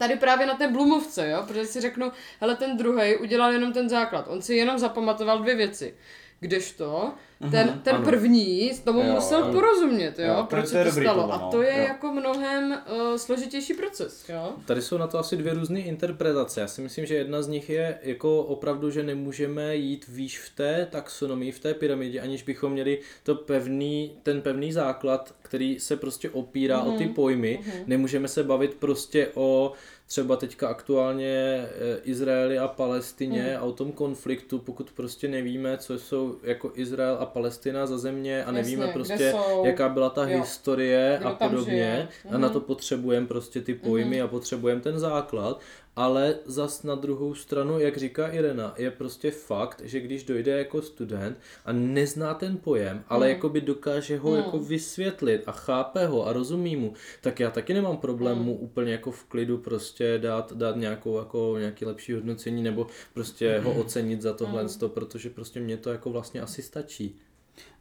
[0.00, 3.88] tady právě na té Blumovce, jo, protože si řeknu, hele ten druhý udělal jenom ten
[3.88, 5.94] základ, on si jenom zapamatoval dvě věci.
[6.40, 7.12] Kdežto
[7.50, 8.04] ten, ten ano.
[8.04, 9.52] první tomu Jo, musel ano.
[9.52, 11.20] porozumět, jo, Jo, proč to se to stalo.
[11.20, 11.50] tohle, A no.
[11.50, 11.84] to je Jo.
[11.88, 14.52] jako mnohem uh, složitější proces, jo.
[14.66, 16.60] Tady jsou na to asi dvě různé interpretace.
[16.60, 20.56] Já si myslím, že jedna z nich je jako opravdu, že nemůžeme jít výš v
[20.56, 25.96] té taxonomii, v té pyramidě, aniž bychom měli to pevný, ten pevný základ, který se
[25.96, 27.60] prostě opírá o ty pojmy.
[27.86, 29.72] Nemůžeme se bavit prostě o
[30.10, 31.68] třeba teďka aktuálně eh,
[32.04, 37.26] Izraeli a Palestině a o tom konfliktu, pokud prostě nevíme, co jsou jako Izrael a
[37.26, 39.64] Palestina za země a nevíme Jasně, prostě, jsou.
[39.64, 40.38] jaká byla ta Jo.
[40.40, 42.08] historie Kdo a podobně.
[42.30, 45.60] A na to potřebujeme prostě ty pojmy a potřebujeme ten základ.
[45.96, 50.82] Ale zas na druhou stranu, jak říká Irena, je prostě fakt, že když dojde jako
[50.82, 53.32] student a nezná ten pojem, ale Mm.
[53.32, 57.96] jakoby dokáže ho jako vysvětlit a chápe ho a rozumí mu, tak já taky nemám
[57.96, 58.44] problém Mm.
[58.44, 63.58] mu úplně jako v klidu prostě dát, dát nějakou jako nějaký lepší hodnocení nebo prostě
[63.64, 63.80] ho Mm.
[63.80, 67.16] ocenit za tohle, protože prostě mě to jako vlastně asi stačí.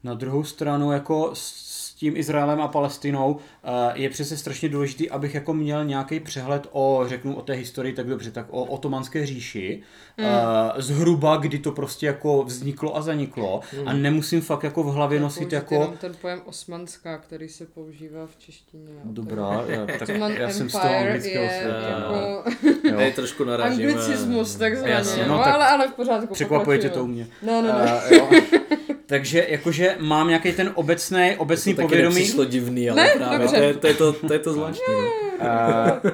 [0.04, 5.36] Na druhou stranu jako s tím Izraelem a Palestinou eh, je přece strašně důležitý, abych
[5.36, 9.82] jako měl nějaký přehled o, řeknu o té historii, tak dobře, tak o otomanské říši,
[10.18, 10.26] mm.
[10.78, 13.88] zhruba kdy to prostě jako vzniklo a zaniklo Hmm.
[13.88, 15.76] a nemusím fakt jako v hlavě nosit Použít jako...
[15.76, 18.90] jenom ten pojem osmanská, který se používá v češtině.
[19.04, 21.90] Dobrá, já, tak Ottoman já jsem z toho Empire anglického je světa.
[21.90, 22.14] jako
[22.84, 22.96] Jo.
[22.98, 23.92] Tady trošku narážíme.
[23.94, 25.02] anglicismus, takzvaně.
[25.28, 26.34] No, no, tak ale, ale v pořádku.
[26.34, 27.28] Překvapuje tě to u mě.
[27.44, 27.80] No, no, no.
[27.80, 28.30] Eh, jo.
[29.10, 32.16] Takže jakože mám nějaký ten obecný, obecný To povědomí.
[32.16, 33.58] nepřišlo divný, ale Ne, právě dobře.
[33.58, 34.94] to je, to, je to, to je to zvláštní.
[35.44, 36.12] No.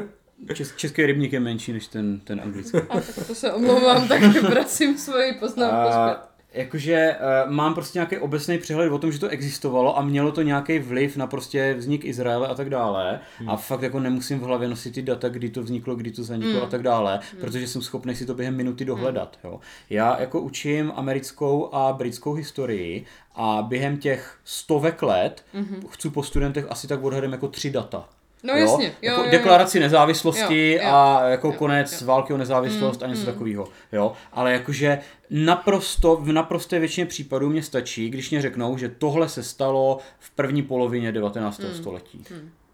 [0.54, 2.78] Čes, český rybník je menší než ten, ten anglický.
[2.90, 6.35] A tak to se omlouvám, tak vracím svoji poznámku A, zpět.
[6.56, 7.16] Jakože
[7.46, 10.80] uh, mám prostě nějaký obecný přehled o tom, že to existovalo a mělo to nějaký
[10.80, 13.20] vliv na prostě vznik Izraele a tak dále.
[13.40, 13.50] Hmm.
[13.50, 16.54] A fakt jako nemusím v hlavě nosit ty data, kdy to vzniklo, kdy to zaniklo
[16.54, 16.64] hmm.
[16.64, 17.42] a tak dále, hmm.
[17.42, 19.40] protože jsem schopný si to během minuty dohledat.
[19.44, 19.60] Jo.
[19.90, 25.82] Já jako učím americkou a britskou historii a během těch stovek let hmm.
[25.90, 28.10] chci po studentech asi tak odhadem jako tři data.
[28.46, 29.32] No jasně, jo, jako jo, jo.
[29.32, 32.08] deklaraci nezávislosti Jo, jo, a jako jo, konec jo.
[32.08, 33.68] války o nezávislost a něco takového.
[33.92, 39.30] Jo, ale jakože naprosto, v naprosté většině případů mě stačí, když mě řeknou, že tohle
[39.30, 41.62] se stalo v první polovině 19.
[41.74, 42.24] století.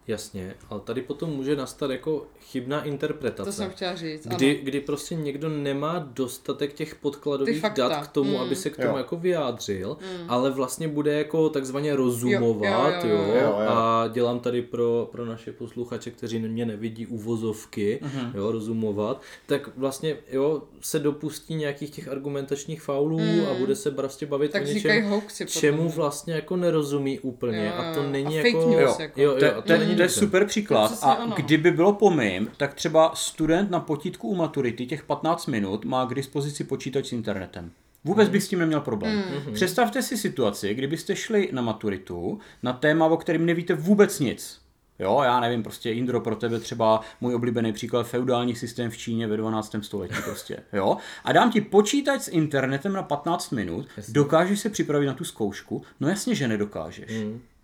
[0.06, 3.44] Jasně, ale tady potom může nastat jako chybná interpretace.
[3.44, 4.36] To jsem chtěla říct, ano.
[4.36, 8.36] Kdy, kdy prostě někdo nemá dostatek těch podkladových dat k tomu, Mm.
[8.40, 8.96] aby se k tomu Jo.
[8.96, 9.96] jako vyjádřil,
[10.28, 13.40] ale vlastně bude jako takzvaně rozumovat, Jo, jo, jo, jo, jo.
[13.40, 13.68] Jo, jo.
[13.68, 18.32] a dělám tady pro, pro naše posluchače, kteří mě nevidí uvozovky, Mhm.
[18.34, 24.26] jo, rozumovat, tak vlastně jo, se dopustí nějakých těch argumentačních faulů a bude se prostě
[24.26, 24.52] bavit Mm.
[24.52, 25.46] Tak o něčem, potom.
[25.46, 28.10] čemu vlastně jako nerozumí úplně Jo, a to jo.
[28.10, 28.60] není A jako...
[28.60, 29.20] fake news, jo, jako.
[29.20, 30.20] jo, To, jo, to, a to, není to je dobře.
[30.20, 31.34] super příklad a ono.
[31.36, 36.06] kdyby bylo po mým, tak třeba student na potítku u maturity těch 15 minut má
[36.06, 37.70] k dispozici počítač s internetem.
[38.04, 39.22] Vůbec bych s tím neměl problém.
[39.52, 44.62] Představte si situaci, kdybyste šli na maturitu na téma, o kterém nevíte vůbec nic.
[44.98, 49.26] Jo, já nevím, prostě Indro, pro tebe třeba můj oblíbený příklad feudální systém v Číně
[49.26, 49.76] ve 12.
[49.82, 50.96] století prostě, jo.
[51.24, 55.82] A dám ti počítač s internetem na 15 minut, dokážeš se připravit na tu zkoušku?
[56.00, 57.10] No jasně, že nedokážeš.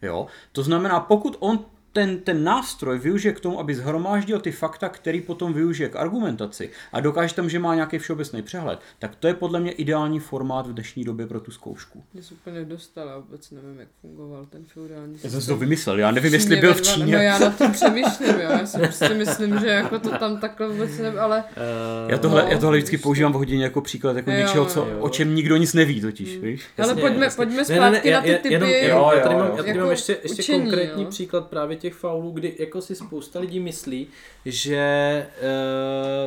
[0.03, 1.64] Jo, to znamená, pokud on
[1.99, 6.71] ten, ten nástroj využije k tomu, aby zhromáždil ty fakta, který potom využije k argumentaci
[6.93, 10.67] a dokáže tam, že má nějaký všeobecný přehled, tak to je podle mě ideální formát
[10.67, 12.03] v dnešní době pro tu zkoušku.
[12.15, 15.57] Mě se úplně dostal, já vůbec nevím, jak fungoval ten feudální Já jsem si to
[15.57, 17.17] vymyslel, já nevím, jestli byl v Číně.
[17.17, 18.51] No já na tom přemýšlím, jo.
[18.51, 22.43] Já si prostě myslím, že jako to tam takhle vůbec nevím, ale Eh, Já tohle,
[22.43, 24.99] No, já tohle vždycky víš používám v hodině jako příklad jako Jo, něčeho, co, jo.
[25.01, 26.63] o čem nikdo nic neví totiž, víš?
[26.83, 28.53] Ale pojďme- pojďme zpátky na ty já- typy.
[28.55, 31.09] Jenom, jenom, Jo, já tady mám, já Jako mám ještě, ještě učení, konkrétní jo.
[31.11, 34.07] příklad právě těch faulů, kdy jako si spousta lidí myslí,
[34.44, 35.27] že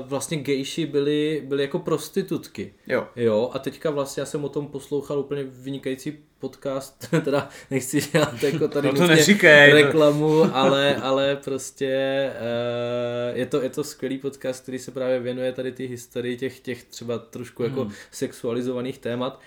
[0.02, 2.74] uh, vlastně gejši byli, byli jako prostitutky.
[2.88, 3.08] Jo.
[3.15, 8.43] Jo, a teďka vlastně já jsem o tom poslouchal úplně vynikající podcast, teda nechci dělat
[8.43, 12.30] jako tady No to neříkej, to- reklamu, ale, ale prostě
[13.32, 16.60] uh, je, to, je to skvělý podcast, který se právě věnuje tady ty historii těch,
[16.60, 17.93] těch třeba trošku jako Hmm.
[18.12, 19.39] sexualizovaných témat.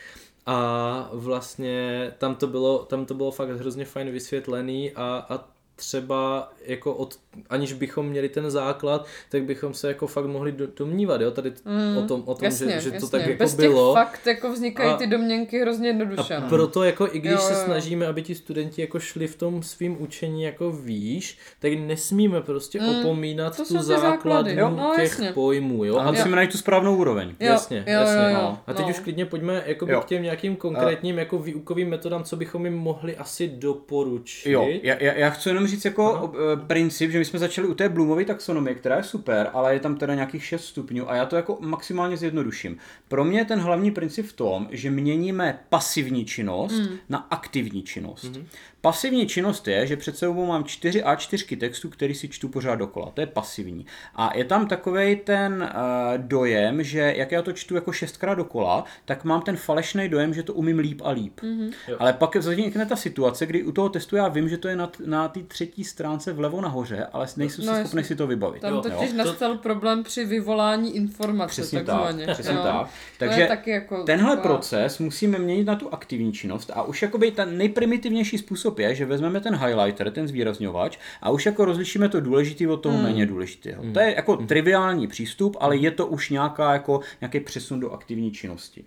[0.46, 6.52] A vlastně tam to bylo, tam to bylo fakt hrozně fajn vysvětlený a, a třeba
[6.66, 7.14] jako od,
[7.50, 11.52] aniž bychom měli ten základ, tak bychom se jako fakt mohli do, domnívat, jo, tady
[11.64, 13.08] mm, o tom, o tom jasně, že, že to jasně.
[13.10, 13.94] tak jako Bez bylo.
[13.94, 16.34] fakt jako vznikají A- ty domněnky hrozně jednoduše.
[16.36, 16.48] A no.
[16.48, 17.64] proto jako i když Jo, se jo, jo.
[17.64, 22.80] snažíme, aby ti studenti jako šli v tom svým učení jako výš, tak nesmíme prostě
[22.80, 25.32] Mm, opomínat to tu základnu jo, no, těch jasně.
[25.32, 25.96] pojmů, jo.
[25.96, 27.28] A A, musíme najít tu správnou úroveň.
[27.28, 28.16] Jo, jasně, jo, jasně.
[28.22, 28.58] jo, jo, no.
[28.66, 28.90] a teď no.
[28.90, 30.00] už klidně pojďme jakoby Jo.
[30.00, 34.50] k těm nějakým konkrétním jako výukovým metodám, co bychom jim mohli asi doporučit.
[34.52, 37.68] Jo, já, já, já chci jenom jenom říct jako uh, princip, že my jsme začali
[37.68, 41.14] u té Bloomové taxonomie, která je super, ale je tam teda nějakých 6 stupňů a
[41.14, 42.76] já to jako maximálně zjednoduším.
[43.08, 46.98] Pro mě je ten hlavní princip v tom, že měníme pasivní činnost mm.
[47.08, 48.24] na aktivní činnost.
[48.24, 48.44] Mm-hmm.
[48.84, 53.10] Pasivní činnost je, že před sebou mám 4 A4 textu, který si čtu pořád dokola.
[53.14, 53.86] To je pasivní.
[54.14, 58.84] A je tam takový ten uh, dojem, že jak já to čtu jako šestkrát dokola,
[59.04, 61.40] tak mám ten falešný dojem, že to umím líp a líp.
[61.40, 61.72] Mm-hmm.
[61.98, 64.90] Ale pak vznikne ta situace, kdy u toho testu já vím, že to je na,
[65.06, 68.62] na té třetí stránce vlevo nahoře, ale nejsem no, si schopný si to vybavit.
[68.62, 69.16] Tam totiž jo.
[69.16, 69.58] nastal to...
[69.58, 71.52] problém při vyvolání informace.
[71.52, 72.26] Přesně takzvaně.
[72.26, 72.34] tak.
[72.34, 72.88] Přesně tak.
[73.18, 74.54] Takže taky jako tenhle taková...
[74.54, 79.04] proces musíme měnit na tu aktivní činnost a už jakoby ten nejprimitivnější způsob je, že
[79.04, 83.04] vezmeme ten highlighter, ten zvýrazňovač a už jako rozlišíme to důležité od toho hmm.
[83.04, 83.82] méně důležitého.
[83.82, 83.92] Hmm.
[83.92, 84.46] To je jako hmm.
[84.46, 88.84] triviální přístup, ale je to už nějaká jako nějaký přesun do aktivní činnosti.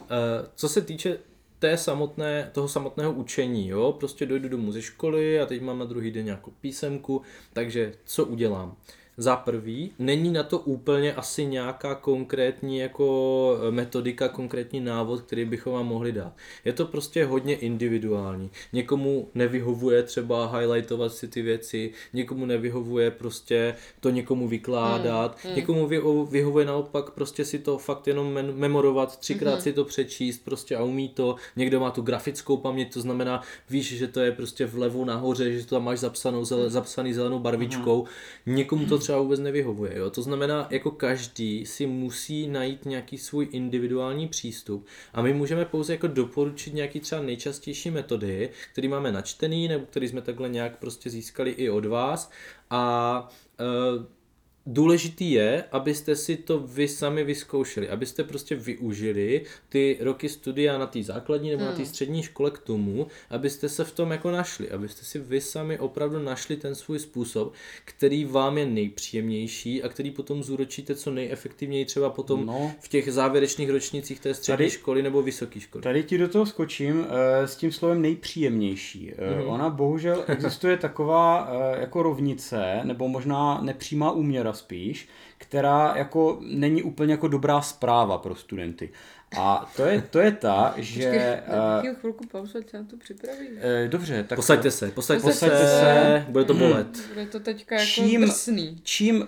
[0.00, 0.06] Uh,
[0.54, 1.18] co se týče
[1.58, 5.84] té samotné, toho samotného učení, jo, prostě dojdu domů ze školy a teď mám na
[5.84, 8.68] druhý den nějakou písemku, takže co udělám?
[8.68, 8.74] Uh,
[9.16, 15.44] za prvý, není na to úplně asi nějaká konkrétní jako eh, metodika, konkrétní návod, který
[15.44, 16.32] bychom vám mohli dát.
[16.64, 18.50] Je to prostě hodně individuální.
[18.72, 25.56] Někomu nevyhovuje třeba highlightovat si ty věci, někomu nevyhovuje prostě to někomu vykládat, mm, mm.
[25.56, 25.86] někomu
[26.26, 29.62] vyhovuje naopak prostě si to fakt jenom memorovat, třikrát mm-hmm.
[29.62, 31.36] si to přečíst prostě a umí to.
[31.56, 35.66] Někdo má tu grafickou paměť, to znamená, víš, že to je prostě vlevo nahoře, že
[35.66, 38.02] to tam máš zapsanou, zele, zapsaný zelenou barvičkou.
[38.02, 38.54] Mm-hmm.
[38.54, 39.98] Někomu to třeba vůbec nevyhovuje.
[39.98, 40.10] Jo?
[40.10, 45.92] To znamená, jako každý si musí najít nějaký svůj individuální přístup a my můžeme pouze
[45.92, 51.10] jako doporučit nějaký třeba nejčastější metody, který máme načtený nebo který jsme takhle nějak prostě
[51.10, 52.30] získali i od vás
[52.70, 53.28] a
[53.96, 54.04] uh,
[54.66, 60.86] Důležitý je, abyste si to vy sami vyzkoušeli, abyste prostě využili ty roky studia na
[60.86, 61.70] té základní nebo hmm.
[61.70, 65.40] na té střední škole k tomu, abyste se v tom jako našli, abyste si vy
[65.40, 67.52] sami opravdu našli ten svůj způsob,
[67.84, 72.72] který vám je nejpříjemnější a který potom zúročíte co nejefektivněji třeba potom no.
[72.80, 75.82] v těch závěrečných ročnicích té střední tady, školy nebo vysoké školy.
[75.82, 77.06] Tady ti do toho skočím uh,
[77.44, 79.12] s tím slovem nejpříjemnější.
[79.12, 79.48] Uh, hmm.
[79.48, 86.82] Ona bohužel existuje taková uh, jako rovnice, nebo možná nepřímá úměra spíš, která jako není
[86.82, 88.90] úplně jako dobrá zpráva pro studenty.
[89.38, 91.42] A to je, to je ta, že...
[91.44, 93.52] Počkej, uh, chvilku pauzu, ať to připravím.
[93.52, 94.36] Uh, dobře, tak...
[94.36, 96.98] Posaďte se, posaďte, posaďte se, se, bude to bolet.
[97.14, 98.80] Bude to teďka jako čím, drsný.
[98.82, 99.26] Čím uh,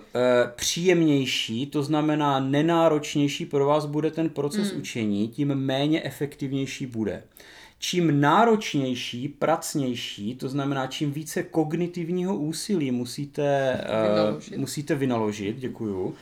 [0.55, 4.79] příjemnější, to znamená nenáročnější pro vás bude ten proces hmm.
[4.81, 7.23] učení, tím méně efektivnější bude
[7.85, 13.79] čím náročnější, pracnější, to znamená čím více kognitivního úsilí musíte,
[14.13, 14.51] vynaložit.
[14.53, 16.15] Uh, musíte vynaložit, děkuju,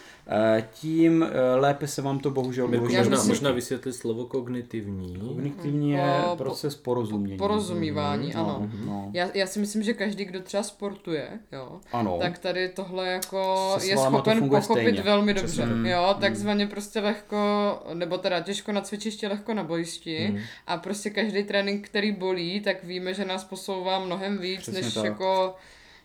[0.72, 5.16] tím eh, lépe se vám to bohužel bohužel možná, možná vysvětlit slovo kognitivní.
[5.28, 7.38] Kognitivní je po, proces porozumění.
[7.38, 8.70] Porozumívání, mm, ano.
[8.80, 9.10] No, no.
[9.14, 12.18] Já, já si myslím, že každý, kdo třeba sportuje, jo, ano.
[12.22, 15.02] tak tady tohle jako je schopen pochopit stejně.
[15.02, 15.64] velmi dobře.
[15.66, 15.92] Přesně.
[15.92, 16.22] Jo, mm.
[16.22, 17.38] takzvaně prostě lehko,
[17.94, 20.40] nebo teda těžko na cvičišti, lehko na bojišti mm.
[20.68, 24.94] a prostě každý trénink, který bolí, tak víme, že nás posouvá mnohem víc, Přesně než
[24.94, 25.06] tak.
[25.06, 25.56] jako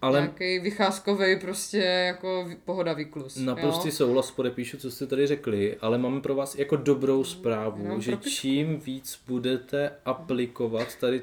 [0.02, 3.36] ale nějaký vycházkový prostě jako pohoda vyklus.
[3.36, 8.00] Naprostý souhlas podepíšu, co jste tady řekli, ale máme pro vás jako dobrou zprávu, no,
[8.00, 8.40] že propišku.
[8.40, 11.22] čím víc budete aplikovat tady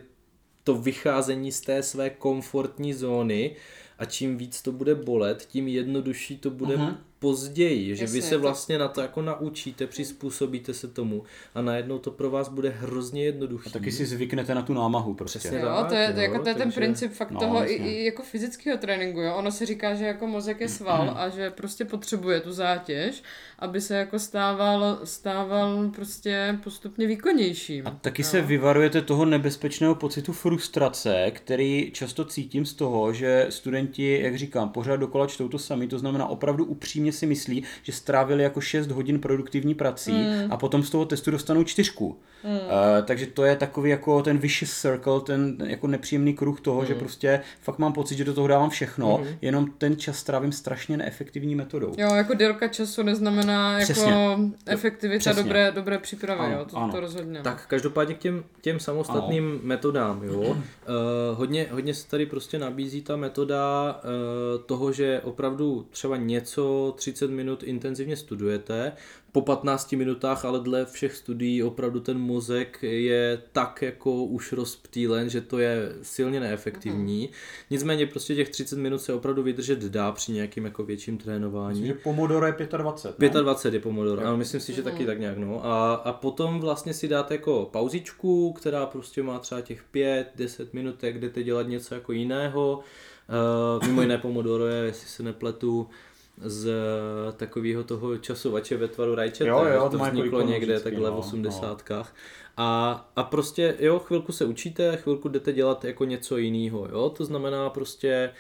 [0.64, 3.56] to vycházení z té své komfortní zóny
[4.00, 8.22] a čím víc to bude bolet, tím jednodušší to bude uh-huh později, že Jasně, vy
[8.22, 11.24] se vlastně na to jako naučíte, přizpůsobíte se tomu
[11.56, 13.70] a najednou to pro vás bude hrozně jednoduché.
[13.70, 15.40] A taky si zvyknete na tu námahu prostě.
[15.40, 17.74] Přesně jo, tak, to je, jo, jako to je ten princip fakt no, toho i,
[17.74, 19.36] i, jako fyzického tréninku, jo.
[19.36, 23.24] Ono se říká, že jako mozek je sval a že prostě potřebuje tu zátěž,
[23.60, 27.88] aby se jako stával, stával prostě postupně výkonnějším.
[27.88, 28.28] A taky jo.
[28.28, 34.70] se vyvarujete toho nebezpečného pocitu frustrace, který často cítím z toho, že studenti, jak říkám,
[34.70, 38.92] pořád dokola čtou to sami, to znamená opravdu upřímně si myslí, že strávili jako 6
[38.92, 40.52] hodin produktivní prací mm.
[40.52, 42.18] a potom z toho testu dostanou čtyřku.
[42.44, 42.52] Mm.
[42.52, 42.60] Uh,
[43.06, 46.88] takže to je takový jako ten vicious circle, ten, ten jako nepříjemný kruh toho, mm.
[46.88, 49.28] že prostě fakt mám pocit, že do toho dávám všechno, mm.
[49.42, 51.94] jenom ten čas strávím strašně neefektivní metodou.
[51.98, 54.12] Jo, jako délka času neznamená Přesně.
[54.12, 55.44] jako efektivita Přesně.
[55.44, 56.92] dobré, dobré přípravy, ano, jo, to, ano.
[56.94, 57.42] to rozhodně.
[57.42, 59.60] Tak každopádně k těm, těm samostatným ano.
[59.64, 60.40] metodám, jo.
[60.40, 60.56] uh,
[61.36, 67.30] hodně, hodně se tady prostě nabízí ta metoda uh, toho, že opravdu třeba něco 30
[67.30, 68.92] minut intenzivně studujete,
[69.32, 75.30] po 15 minutách, ale dle všech studií opravdu ten mozek je tak jako už rozptýlen,
[75.30, 77.28] že to je silně neefektivní.
[77.28, 77.66] Mm-hmm.
[77.70, 81.80] Nicméně prostě těch 30 minut se opravdu vydržet dá při nějakým jako větším trénování.
[81.80, 83.34] Myslím, že Pomodoro je 25.
[83.34, 83.42] Ne?
[83.42, 85.38] 25 je Pomodoro, ale myslím si, že taky tak nějak.
[85.38, 85.66] No.
[85.66, 91.20] A, a potom vlastně si dáte jako pauzičku, která prostě má třeba těch 5-10 minutek,
[91.20, 92.84] jdete dělat něco jako jiného
[93.30, 95.88] Uh, mimo jiné Pomodoro je, jestli se nepletu,
[96.38, 96.70] z
[97.38, 101.20] takového toho časovače ve tvaru rajčete, Jo, jo, to vzniklo někde vždycky, takhle v no,
[101.20, 101.92] 80.
[102.58, 107.26] A, a prostě, jo, chvilku se učíte, chvilku jdete dělat jako něco jiného, jo, to
[107.26, 108.32] znamená prostě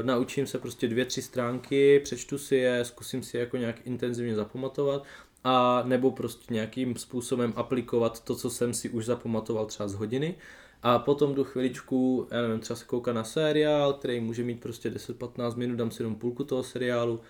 [0.00, 3.86] uh, naučím se prostě dvě, tři stránky, přečtu si je, zkusím si je jako nějak
[3.86, 5.04] intenzivně zapamatovat
[5.44, 10.34] a nebo prostě nějakým způsobem aplikovat to, co jsem si už zapamatoval třeba z hodiny
[10.84, 14.90] a potom jdu chviličku, já nevím, třeba se koukat na seriál, který může mít prostě
[14.90, 17.20] 10-15 minut, dám si jenom půlku toho seriálu,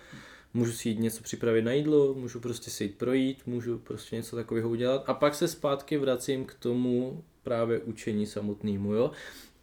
[0.53, 4.35] můžu si jít něco připravit na jídlo, můžu prostě si jít projít, můžu prostě něco
[4.35, 9.11] takového udělat a pak se zpátky vracím k tomu právě učení samotnému, jo.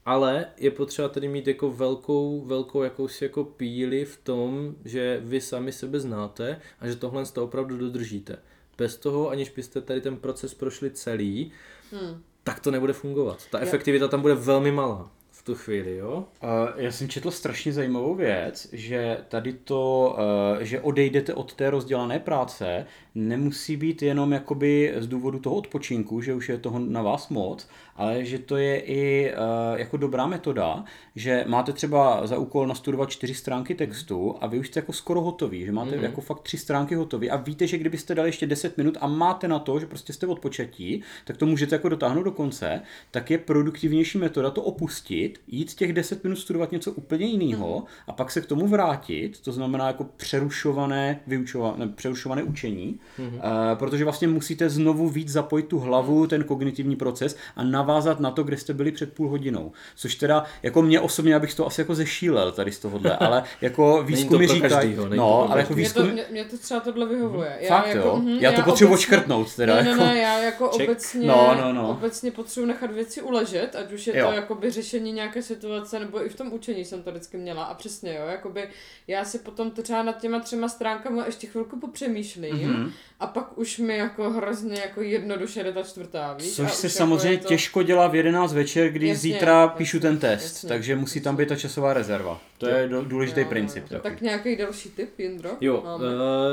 [0.04, 5.40] Ale je potřeba tedy mít jako velkou, velkou jakousi jako píli v tom, že vy
[5.40, 8.38] sami sebe znáte a že tohle to opravdu dodržíte.
[8.78, 11.52] Bez toho, aniž byste tady ten proces prošli celý,
[11.92, 12.22] hmm.
[12.44, 13.38] Tak to nebude fungovat.
[13.50, 15.10] Ta efektivita tam bude velmi malá
[15.42, 16.24] v tu chvíli, jo?
[16.42, 20.14] Uh, já jsem četl strašně zajímavou věc, že tady to,
[20.56, 26.20] uh, že odejdete od té rozdělané práce, nemusí být jenom jakoby z důvodu toho odpočinku,
[26.20, 30.26] že už je toho na vás moc, ale že to je i uh, jako dobrá
[30.26, 30.84] metoda,
[31.16, 35.20] že máte třeba za úkol nastudovat čtyři stránky textu a vy už jste jako skoro
[35.20, 36.02] hotový, že máte mm-hmm.
[36.02, 39.48] jako fakt tři stránky hotový a víte, že kdybyste dali ještě 10 minut a máte
[39.48, 43.38] na to, že prostě jste odpočatí, tak to můžete jako dotáhnout do konce, tak je
[43.38, 48.02] produktivnější metoda to opustit, jít těch 10 minut studovat něco úplně jiného mm-hmm.
[48.08, 53.34] a pak se k tomu vrátit, to znamená jako přerušované vyučované, přerušované učení, mm-hmm.
[53.34, 58.30] uh, protože vlastně musíte znovu víc zapojit tu hlavu, ten kognitivní proces a navázat na
[58.30, 59.72] to, kde jste byli před půl hodinou.
[59.96, 64.02] Což teda, jako mě osobně, abych to asi jako zešílel tady z tohohle, ale jako
[64.02, 66.02] výzkumy říkají, no, ale jako výzkum...
[66.02, 67.58] Mě to, mě, mě to třeba tohle vyhovuje.
[67.60, 68.16] Já Fakt jako, jo?
[68.16, 69.74] mhm, já to potřebuji obecně- odškrtnout teda.
[69.74, 70.04] Ne, ne, jako.
[70.04, 70.90] ne, já jako Check.
[70.90, 71.90] obecně, No, no, no.
[71.90, 74.26] obecně potřebuji nechat věci uležet, ať už je Jo.
[74.26, 77.64] to jakoby řešení nějaké situace, nebo i v tom učení jsem to vždycky měla.
[77.64, 78.68] A přesně, jo, jakoby
[79.06, 82.92] já si potom třeba nad těma třema stránkama ještě chvilku popřemýšlím Mhm.
[83.20, 86.52] a pak už mi jako hrozně jako jednoduše jde ta čtvrtá, víš?
[86.54, 87.48] Což se jako samozřejmě je to...
[87.48, 91.20] těžko dělá v 11 večer, když Jasně, zítra jasně, píšu ten test, jasně, takže musí
[91.20, 92.40] tam být ta časová rezerva.
[92.66, 93.84] To je důležitý Jo, princip.
[93.84, 93.88] jo.
[93.88, 94.02] taky.
[94.02, 95.50] Tak nějaký další tip, Jindro?
[95.60, 96.04] Jo, Máme.
[96.06, 96.12] uh,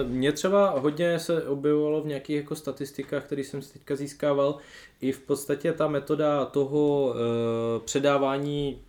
[0.10, 4.58] mě třeba hodně se objevovalo v nějakých jako statistikách, které jsem si teďka získával,
[5.02, 7.16] i v podstatě ta metoda toho uh,
[7.86, 8.82] předávání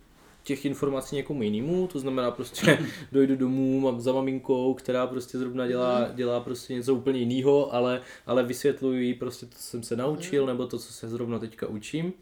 [0.43, 2.79] těch informací někomu jinému, to znamená prostě
[3.11, 8.01] dojdu domů, mám za maminkou, která prostě zrovna dělá, dělá prostě něco úplně jiného, ale,
[8.25, 11.67] ale vysvětluji jí prostě to, co jsem se naučil, nebo to, co se zrovna teďka
[11.67, 12.13] učím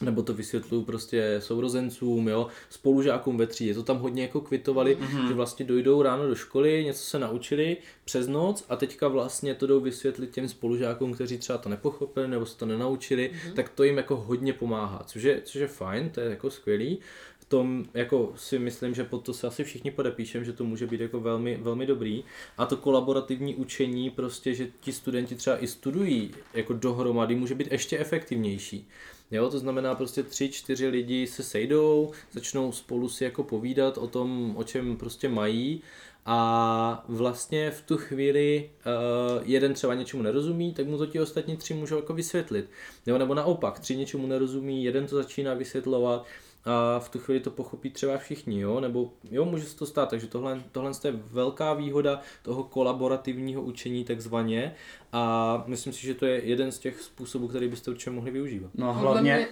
[0.00, 5.28] nebo to vysvětluju prostě sourozencům, jo, spolužákům ve třídě, to tam hodně jako kvitovali, mm-hmm.
[5.28, 9.66] že vlastně dojdou ráno do školy, něco se naučili přes noc a teďka vlastně to
[9.66, 13.52] jdou vysvětlit těm spolužákům, kteří třeba to nepochopili nebo se to nenaučili, mm-hmm.
[13.52, 16.98] tak to jim jako hodně pomáhá, což je, což je fajn, to je jako skvělý.
[17.38, 20.86] V tom jako si myslím, že pod to se asi všichni podepíšem, že to může
[20.86, 22.24] být jako velmi, velmi dobrý.
[22.58, 27.72] A to kolaborativní učení, prostě, že ti studenti třeba i studují jako dohromady, může být
[27.72, 28.88] ještě efektivnější.
[29.30, 34.06] Jo, to znamená prostě tři, čtyři lidi se sejdou, začnou spolu si jako povídat o
[34.06, 35.82] tom, o čem prostě mají.
[36.30, 41.56] A vlastně v tu chvíli uh, jeden třeba něčemu nerozumí, tak mu to ti ostatní
[41.56, 42.70] tři můžou jako vysvětlit.
[43.06, 46.26] Nebo, nebo naopak, tři něčemu nerozumí, jeden to začíná vysvětlovat
[46.64, 50.10] a v tu chvíli to pochopí třeba všichni, jo, nebo jo, může se to stát,
[50.10, 54.74] takže tohle, tohle je velká výhoda toho kolaborativního učení takzvaně
[55.12, 58.70] a myslím si, že to je jeden z těch způsobů, který byste určitě mohli využívat.
[58.74, 59.48] No Podle hlavně, mě-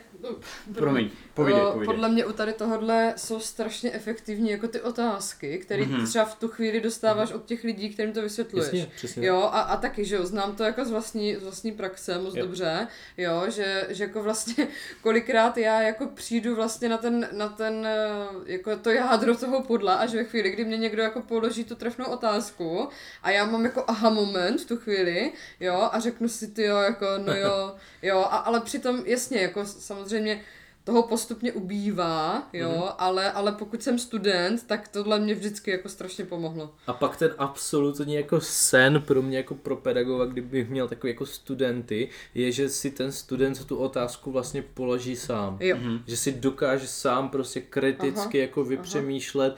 [0.74, 1.86] promiň, povídej, O, povídej.
[1.94, 5.94] Podle mě u tady tohohle jsou strašně efektivní jako ty otázky, které Mhm.
[5.96, 6.06] mm-hmm.
[6.08, 8.66] třeba v tu chvíli dostáváš od těch lidí, kterým to vysvětluješ.
[8.72, 9.26] Jasně, přesně.
[9.26, 12.34] Jo, a, a taky, že jo, znám to jako z vlastní, z vlastní praxe moc
[12.34, 12.46] Jo.
[12.46, 12.86] dobře,
[13.18, 14.68] jo, že, že jako vlastně
[15.02, 19.94] kolikrát já jako přijdu vlastně na ten, na ten, eh, jako to jádro toho pudla,
[19.94, 22.88] až ve chvíli, kdy mě někdo jako položí tu trefnou otázku
[23.22, 26.76] a já mám jako aha moment v tu chvíli, jo, a řeknu si ty jo,
[26.76, 30.40] jako no jo, jo, a, ale přitom jasně, jako samozřejmě
[30.84, 32.78] toho postupně ubývá, jo, Mhm.
[32.80, 32.94] mm-hmm.
[32.98, 36.74] ale, ale pokud jsem student, tak tohle mě vždycky jako strašně pomohlo.
[36.86, 41.26] A pak ten absolutní jako sen pro mě jako pro pedagoga, kdybych měl takový jako
[41.26, 45.56] studenty, je, že si ten student tu otázku vlastně položí sám.
[45.60, 45.76] Jo.
[45.76, 45.98] Mhm.
[46.06, 49.56] Že si dokáže sám prostě kriticky Aha, jako vypřemýšlet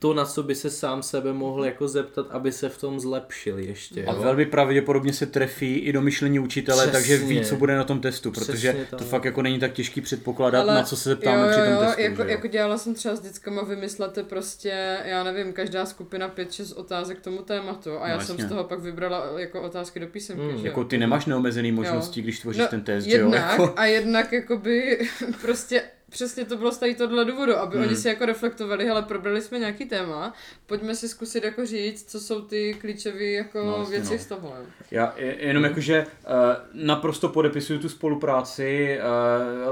[0.00, 3.58] to, na co by se sám sebe mohl jako zeptat, aby se v tom zlepšil
[3.58, 4.04] ještě.
[4.04, 4.22] A Jo?
[4.22, 6.92] velmi pravděpodobně se trefí i do myšlení učitele, Přesně.
[6.92, 10.00] takže ví, co bude na tom testu, protože Přesně to fakt jako není tak těžký
[10.00, 12.00] předpokládat, na co se zeptáme jo, při tom jo, testu.
[12.00, 12.28] jako, jo?
[12.28, 17.24] jako dělala jsem třeba s dětskama, vymyslete prostě, já nevím, každá skupina 5-6 otázek k
[17.24, 18.46] tomu tématu a já No, jsem jasně.
[18.46, 20.66] z toho pak vybrala jako otázky do písemky, Mm.
[20.66, 22.24] Jako ty nemáš neomezený možnosti, Jo.
[22.24, 23.24] když tvoříš No, ten test, že jo?
[23.24, 24.98] jednak, Jako, a jednak jakoby
[25.42, 27.86] prostě přesně to bylo z tady tohle důvodu, aby hmm.
[27.86, 30.34] oni si jako reflektovali, hele, probrali jsme nějaký téma,
[30.66, 34.18] pojďme si zkusit jako říct, co jsou ty klíčové jako no, věci no.
[34.18, 34.54] z toho.
[34.90, 35.70] Já jenom hmm.
[35.70, 36.32] jakože uh,
[36.72, 38.98] naprosto podepisuju tu spolupráci,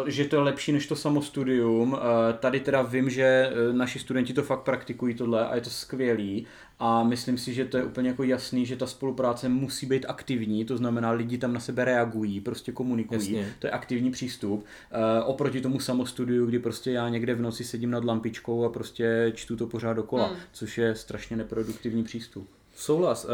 [0.00, 1.92] uh, že to je lepší než to samostudium.
[1.92, 1.98] Uh,
[2.38, 6.46] tady teda vím, že naši studenti to fakt praktikují tohle a je to skvělý
[6.78, 10.64] a myslím si, že to je úplně jako jasný, že ta spolupráce musí být aktivní,
[10.64, 13.52] to znamená lidi tam na sebe reagují, prostě komunikují, Jasně.
[13.58, 14.60] to je aktivní přístup.
[14.60, 19.32] Uh, oproti tomu samostudiu, kdy prostě já někde v noci sedím nad lampičkou a prostě
[19.34, 20.36] čtu to pořád dokola, hmm.
[20.52, 22.48] což je strašně neproduktivní přístup.
[22.76, 23.24] Souhlas.
[23.24, 23.30] Uh,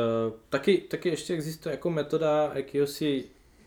[0.48, 3.24] taky, taky ještě existuje jako metoda jakéhosi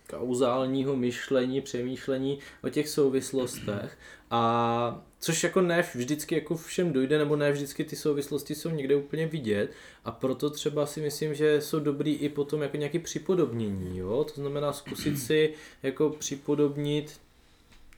[0.10, 3.98] kauzálního myšlení, přemýšlení o těch souvislostech
[4.32, 8.96] a což jako ne vždycky jako všem dojde, nebo ne vždycky ty souvislosti jsou někde
[8.96, 9.72] úplně vidět
[10.06, 14.24] a proto třeba si myslím, že jsou dobrý i potom jako nějaké připodobnění, jo?
[14.24, 15.54] to znamená zkusit si
[15.84, 17.20] jako připodobnit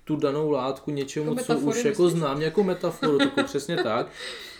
[0.07, 4.07] tu danou látku něčemu, jako co už jako znám, jako metaforu, jako přesně tak.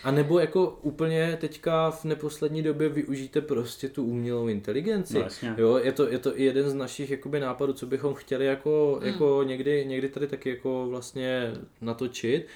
[0.04, 5.14] A nebo jako úplně teďka v neposlední době využijte prostě tu umělou inteligenci.
[5.18, 8.46] No, jo, je to, je to i jeden z našich jakoby nápadů, co bychom chtěli
[8.46, 9.12] jako, hmm.
[9.12, 12.46] jako někdy, někdy tady taky jako vlastně natočit.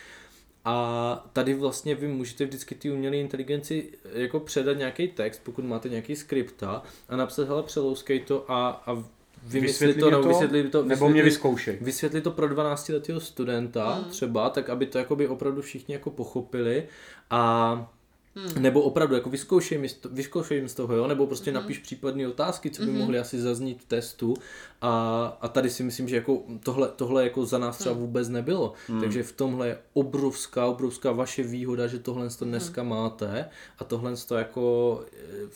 [0.65, 5.89] A tady vlastně vy můžete vždycky ty umělé inteligenci jako předat nějaký text, pokud máte
[5.89, 9.05] nějaký skripta a napsat, hele, přelouskej to a, a
[9.45, 11.79] vymyslit to, nebo vysvětlit to, nebo mě vyzkoušej.
[11.81, 14.05] Vysvětlit to pro 12 letého studenta hmm.
[14.05, 16.85] třeba, tak aby to jakoby opravdu všichni jako pochopili
[17.31, 17.93] a
[18.35, 18.63] Hmm.
[18.63, 21.07] Nebo opravdu jako vyzkoušej, mi, vyzkoušej mi z toho, jo?
[21.07, 21.61] nebo prostě hmm.
[21.61, 22.99] napiš případné otázky, co by hmm.
[22.99, 24.35] mohly asi zaznít v testu
[24.81, 28.05] a, a tady si myslím, že jako tohle, tohle jako za nás třeba hmm.
[28.05, 29.01] vůbec nebylo, hmm.
[29.01, 32.91] takže v tomhle je obrovská, obrovská vaše výhoda, že tohle to dneska hmm.
[32.91, 35.05] máte a tohle to jako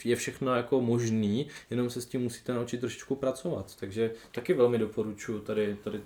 [0.04, 4.78] je všechno jako možný, jenom se s tím musíte naučit trošičku pracovat, takže taky velmi
[4.78, 6.00] doporučuji tady, tady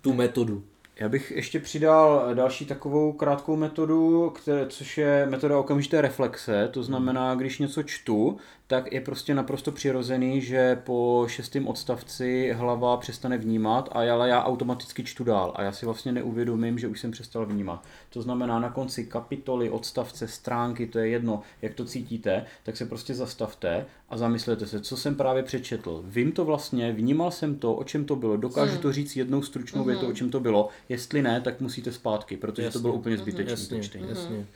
[0.00, 0.64] tu metodu.
[0.96, 6.68] Já bych ještě přidal další takovou krátkou metodu, které, což je metoda okamžité reflexe.
[6.72, 8.36] To znamená, když něco čtu,
[8.72, 14.44] tak je prostě naprosto přirozený, že po šestém odstavci hlava přestane vnímat a ale já
[14.44, 17.84] automaticky čtu dál a já si vlastně neuvědomím, že už jsem přestal vnímat.
[18.10, 22.86] To znamená na konci kapitoly, odstavce, stránky, to je jedno, jak to cítíte, tak se
[22.86, 26.02] prostě zastavte a zamyslete se, co jsem právě přečetl.
[26.06, 28.82] Vím to vlastně, vnímal jsem to, o čem to bylo, dokážu hmm.
[28.82, 30.16] to říct jednou stručnou větou, o hmm.
[30.16, 30.68] čem to bylo.
[30.88, 32.78] Jestli ne, tak musíte zpátky, protože jasně.
[32.78, 33.50] to bylo úplně zbytečné.
[33.50, 34.08] Jasně, to čtení.
[34.08, 34.46] jasně.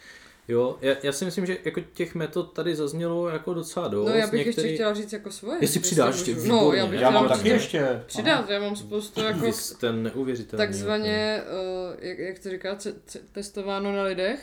[0.48, 4.08] Jo, já, já si myslím, že jako těch metod tady zaznělo jako docela dost.
[4.08, 4.66] No já bych Některý...
[4.68, 5.58] ještě chtěla říct jako svoje.
[5.60, 8.02] Jestli přidáš ještě, No, já, bych já mám taky ještě.
[8.06, 9.38] Přidat, já mám spoustu jako...
[9.38, 10.66] Vy jste neuvěřitelný.
[10.66, 14.40] Takzvaně, uh, jak, jak to říká, c- c- testováno na lidech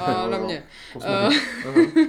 [0.00, 0.62] a na mě.
[0.94, 1.34] Uh,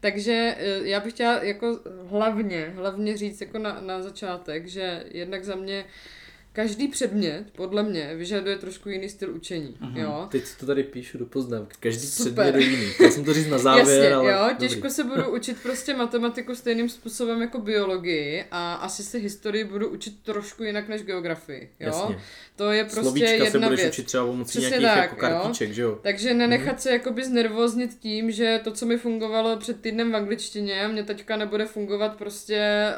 [0.00, 5.44] takže uh, já bych chtěla jako hlavně, hlavně říct jako na, na začátek, že jednak
[5.44, 6.17] za mě uh,
[6.58, 9.76] každý předmět, podle mě, vyžaduje trošku jiný styl učení.
[9.80, 9.98] Uh-huh.
[9.98, 10.28] Jo?
[10.30, 11.76] Teď to tady píšu do poznámky.
[11.80, 12.32] Každý Super.
[12.32, 12.92] předmět je jiný.
[13.00, 14.32] Já jsem to říct na závěr, Jasně, ale...
[14.32, 14.90] jo, těžko dobrý.
[14.90, 20.14] se budu učit prostě matematiku stejným způsobem jako biologii a asi se historii budu učit
[20.22, 21.70] trošku jinak než geografii.
[21.80, 21.86] Jo?
[21.86, 22.20] Jasně.
[22.56, 23.92] To je prostě Slovíčka jedna se budeš věc.
[23.92, 25.74] učit třeba pomocí nějakých tak, jako kartiček, jo?
[25.74, 25.98] že jo?
[26.02, 26.82] Takže nenechat uh-huh.
[26.82, 31.36] se jakoby znervoznit tím, že to, co mi fungovalo před týdnem v angličtině, mě teďka
[31.36, 32.88] nebude fungovat prostě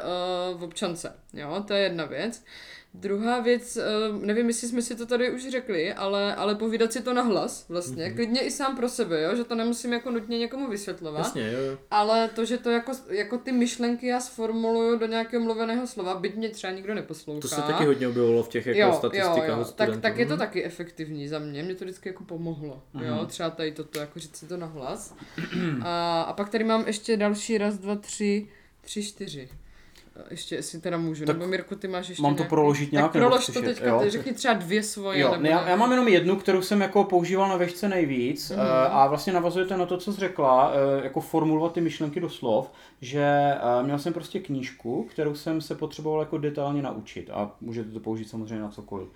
[0.53, 1.13] uh, v občance.
[1.33, 2.43] Jo, to je jedna věc.
[2.93, 3.83] Druhá věc, eh,
[4.25, 7.65] nevím, jestli jsme si to tady už řekli, ale, ale povídat si to na hlas
[7.69, 8.15] vlastně, mm-hmm.
[8.15, 9.35] klidně i sám pro sebe, jo?
[9.35, 11.77] že to nemusím jako nutně někomu vysvětlovat, Jasně, jo.
[11.91, 16.35] ale to, že to jako, jako ty myšlenky já sformuluju do nějakého mluveného slova, byť
[16.35, 17.41] mě třeba nikdo neposlouchá.
[17.41, 19.65] To se taky hodně objevilo v těch jako jo, statistikách jo, jo.
[19.75, 23.07] Tak, tak je to taky efektivní za mě, mě to vždycky jako pomohlo, mm-hmm.
[23.07, 23.25] jo?
[23.25, 25.15] třeba tady toto, jako říct si to na hlas.
[25.81, 28.47] a, a pak tady mám ještě další raz, dva, tři,
[28.81, 29.49] tři, čtyři.
[30.29, 33.11] Ještě, jestli teda můžu, tak nebo Mirku, ty máš ještě Mám to proložit nějak?
[33.11, 34.01] Tak prolož to teďka, jo?
[34.07, 35.19] řekni třeba dvě svoje.
[35.19, 38.49] Jo, nebo ne, já, já, mám jenom jednu, kterou jsem jako používal na vešce nejvíc
[38.49, 38.59] mm.
[38.89, 42.71] a vlastně navazujete na to, co jsi řekla, uh, jako formulovat ty myšlenky do slov,
[43.01, 47.91] že uh, měl jsem prostě knížku, kterou jsem se potřeboval jako detailně naučit a můžete
[47.91, 49.07] to použít samozřejmě na cokoliv.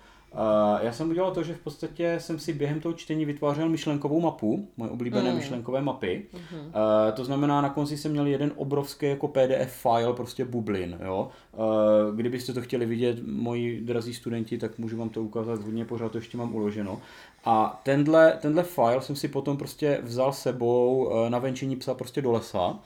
[0.80, 4.68] Já jsem udělal to, že v podstatě jsem si během toho čtení vytvářel myšlenkovou mapu,
[4.76, 5.36] moje oblíbené mm.
[5.36, 6.26] myšlenkové mapy.
[6.32, 6.58] Mm.
[6.58, 6.72] Uh,
[7.14, 10.98] to znamená, na konci jsem měl jeden obrovský jako PDF file, prostě bublin.
[11.04, 11.28] Jo?
[11.52, 16.12] Uh, kdybyste to chtěli vidět, moji drazí studenti, tak můžu vám to ukázat hodně, pořád
[16.12, 17.00] to ještě mám uloženo.
[17.44, 22.32] A tenhle, tenhle file jsem si potom prostě vzal sebou na venčení psa prostě do
[22.32, 22.78] lesa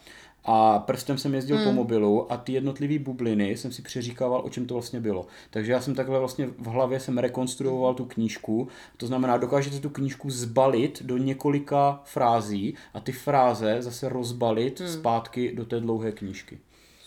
[0.44, 1.64] a prstem jsem jezdil hmm.
[1.64, 5.26] po mobilu a ty jednotlivé bubliny jsem si přeříkával, o čem to vlastně bylo.
[5.50, 9.90] Takže já jsem takhle vlastně v hlavě jsem rekonstruoval tu knížku, to znamená, dokážete tu
[9.90, 14.88] knížku zbalit do několika frází a ty fráze zase rozbalit hmm.
[14.88, 16.58] zpátky do té dlouhé knížky.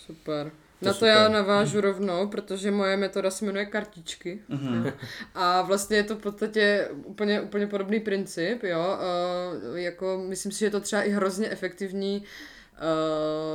[0.05, 0.51] Super.
[0.81, 1.09] Na to super.
[1.09, 4.39] já navážu rovnou, protože moje metoda se jmenuje kartičky.
[4.49, 4.91] Jo.
[5.35, 8.97] A vlastně je to v podstatě úplně, úplně podobný princip, jo.
[9.63, 12.27] Uh, jako, myslím si, že je to třeba i hrozně efektivní uh,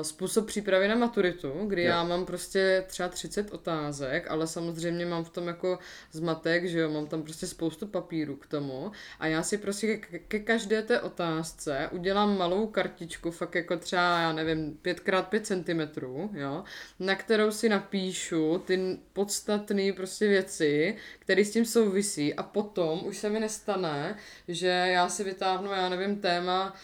[0.03, 1.89] způsob přípravy na maturitu, kdy Jo.
[1.89, 5.79] já mám prostě třeba 30 otázek, ale samozřejmě mám v tom jako
[6.13, 10.19] zmatek, že jo, mám tam prostě spoustu papíru k tomu a já si prostě ke,
[10.19, 16.07] ke každé té otázce udělám malou kartičku, fakt jako třeba, já nevím, 5x5 cm,
[16.39, 16.65] jo,
[16.99, 23.19] na kterou si napíšu ty podstatné prostě věci, které s tím souvisí a potom už
[23.19, 24.17] se mi nestane,
[24.49, 26.75] že já si vytáhnu, já nevím, téma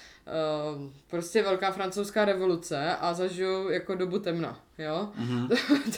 [0.76, 5.08] Uh, prostě velká francouzská revoluce a zažiju jako dobu temna, jo?
[5.16, 5.48] Mhm.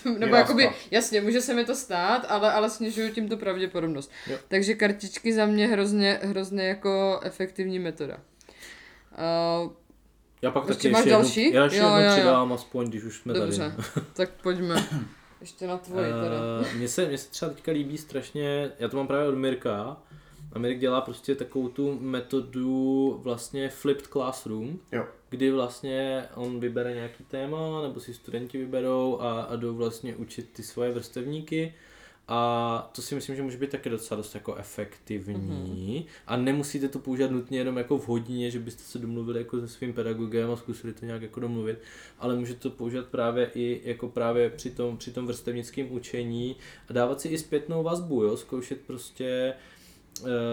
[0.19, 4.11] Nebo Jo, jakoby, jasně, může se mi to stát, ale, ale snižuju tím tu pravděpodobnost.
[4.27, 4.39] Jo.
[4.49, 8.17] Takže kartičky za mě hrozně, hrozně jako efektivní metoda.
[9.65, 9.73] Uh,
[10.43, 11.53] Já pak taky máš ještě jednu, další?
[11.53, 12.13] já ještě Jo, jednu jo, jo.
[12.17, 14.07] přidám aspoň, když už jsme dobře, tady.
[14.13, 14.87] tak pojďme.
[15.41, 16.37] Ještě na tvoji teda.
[16.61, 19.97] Uh, mně, se, mně se třeba teďka líbí strašně, já to mám právě od Mirka,
[20.57, 25.07] a Mirk dělá prostě takovou tu metodu vlastně flipped classroom, Jo.
[25.29, 30.51] kdy vlastně on vybere nějaký téma, nebo si studenti vyberou a, a jdou vlastně učit
[30.53, 31.75] ty svoje vrstevníky.
[32.29, 35.37] A to si myslím, že může být taky docela dost jako efektivní.
[35.37, 36.13] Mm-hmm.
[36.27, 39.69] A nemusíte to používat nutně jenom jako v hodině, že byste se domluvili jako se
[39.69, 41.79] svým pedagogem a zkusili to nějak jako domluvit,
[42.19, 46.57] ale můžete to používat právě i jako právě při tom, při tom vrstevnickém učení
[46.89, 49.76] a dávat si i zpětnou vazbu, jo, zkoušet prostě eh,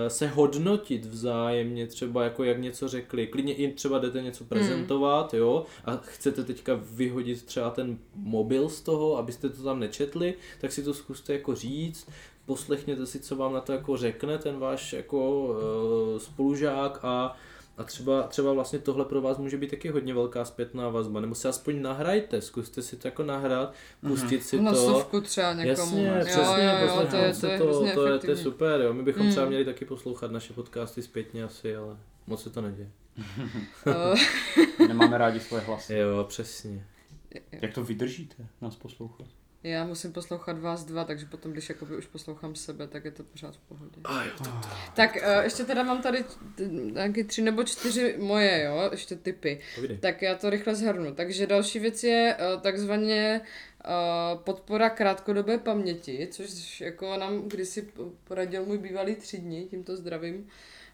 [0.07, 3.27] se hodnotit vzájemně, třeba jako jak něco řekli.
[3.27, 8.81] Klidně i třeba jdete něco prezentovat, jo, a chcete teďka vyhodit třeba ten mobil z
[8.81, 12.09] toho, abyste to tam nečetli, tak si to zkuste jako říct,
[12.45, 17.37] poslechněte si, co vám na to jako řekne ten váš jako uh, spolužák a
[17.77, 21.35] a třeba, třeba vlastně tohle pro vás může být taky hodně velká zpětná vazba, nebo
[21.35, 23.73] si aspoň nahrajte, zkuste si to jako nahrát,
[24.07, 24.77] pustit si Na to.
[24.77, 25.97] sovku třeba někomu.
[26.03, 28.05] Jasně, jo, přesně, jo, jo, to poslechnout je, si to je to, to, je, to
[28.07, 28.43] je efektivní.
[28.43, 28.93] super, jo.
[28.93, 29.49] My bychom třeba Mm.
[29.49, 31.97] měli taky poslouchat naše podcasty zpětně asi, ale
[32.27, 32.89] moc se to neděje.
[34.87, 35.93] Nemáme rádi svoje hlasy.
[35.95, 36.85] Jo, přesně.
[37.51, 39.27] Jak to vydržíte nás poslouchat?
[39.63, 43.23] Já musím poslouchat vás dva, takže potom, když jakoby už poslouchám sebe, tak je to
[43.23, 44.01] pořád v pohodě.
[44.03, 46.25] A jo, tak Tak uh, ještě teda mám tady
[46.91, 49.59] nějaký tři nebo čtyři moje, jo, ještě typy.
[49.75, 49.97] povídej.
[49.97, 51.13] Tak já to rychle zhrnu.
[51.13, 53.41] Takže další věc je uh, takzvaně
[53.85, 57.87] uh, podpora krátkodobé paměti, což jako nám kdysi
[58.23, 60.47] poradil můj bývalý třídní, tímto zdravím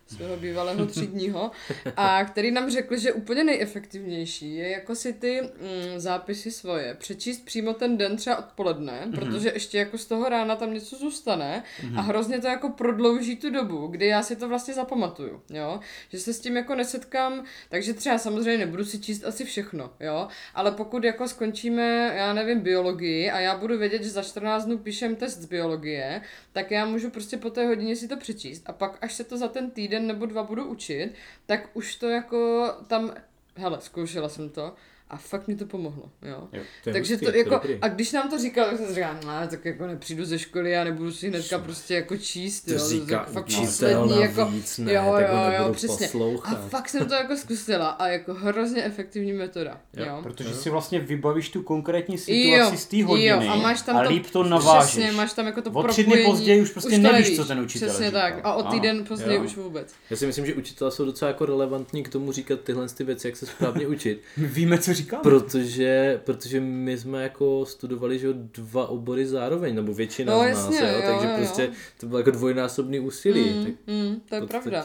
[0.09, 1.51] svého bývalého třídního,
[1.97, 7.45] a který nám řekl, že úplně nejefektivnější je jako si ty mm, zápisy svoje přečíst
[7.45, 9.15] přímo ten den třeba odpoledne, mm-hmm.
[9.15, 11.99] protože ještě jako z toho rána tam něco zůstane mm-hmm.
[11.99, 15.79] a hrozně to jako prodlouží tu dobu, kdy já si to vlastně zapamatuju, jo,
[16.09, 20.27] že se s tím jako nesetkám, takže třeba samozřejmě nebudu si číst asi všechno, jo,
[20.55, 24.77] ale pokud jako skončíme, já nevím, biologii a já budu vědět, že za 14 dnů
[24.77, 28.73] píšem test z biologie, tak já můžu prostě po té hodině si to přečíst a
[28.73, 31.13] pak, až se to za ten týden nebo dva budu učit,
[31.45, 33.13] tak už to jako tam,
[33.55, 34.75] hele, zkoušela jsem to
[35.09, 36.47] a fakt mi to pomohlo, jo.
[36.53, 36.61] Jo.
[36.83, 37.77] To je Takže hustý, to to jako, dobrý.
[37.81, 40.77] a když nám to říkal, tak jsem si říkal, no, tak jako nepřijdu ze školy
[40.77, 44.77] a nebudu si hnedka prostě jako číst, To jo, říká tak fakt poslední, jako, navíc,
[44.77, 46.05] ne, jo, jo, jo, přesně.
[46.07, 46.69] A poslouchat.
[46.69, 50.19] fakt jsem to jako zkusila a jako hrozně efektivní metoda, Jo, jo.
[50.23, 50.55] Protože Jo.
[50.55, 54.09] si vlastně vybavíš tu konkrétní situaci z té hodiny jo, a máš tam a to,
[54.09, 54.89] líp to navážeš.
[54.91, 57.59] Přesně, máš tam jako to O tři dny později už prostě to nevíš, co ten
[57.59, 58.21] učitel Přesně říkal.
[58.21, 59.43] tak, a o týden později Jo.
[59.43, 59.93] už vůbec.
[60.09, 63.27] Já si myslím, že učitelé jsou docela jako relevantní k tomu říkat tyhle ty věci,
[63.27, 64.21] jak se správně učit.
[64.37, 65.23] Víme, co říkáme.
[65.23, 70.43] Protože, protože my jsme jako studovali že jo, dva obory zároveň, nebo většina No, z
[70.43, 71.69] nás, jasně, jo, jo, takže jo, prostě jo.
[71.99, 73.49] to bylo jako dvojnásobný úsilí.
[73.49, 74.83] Mm, tak mm, to je v pravda.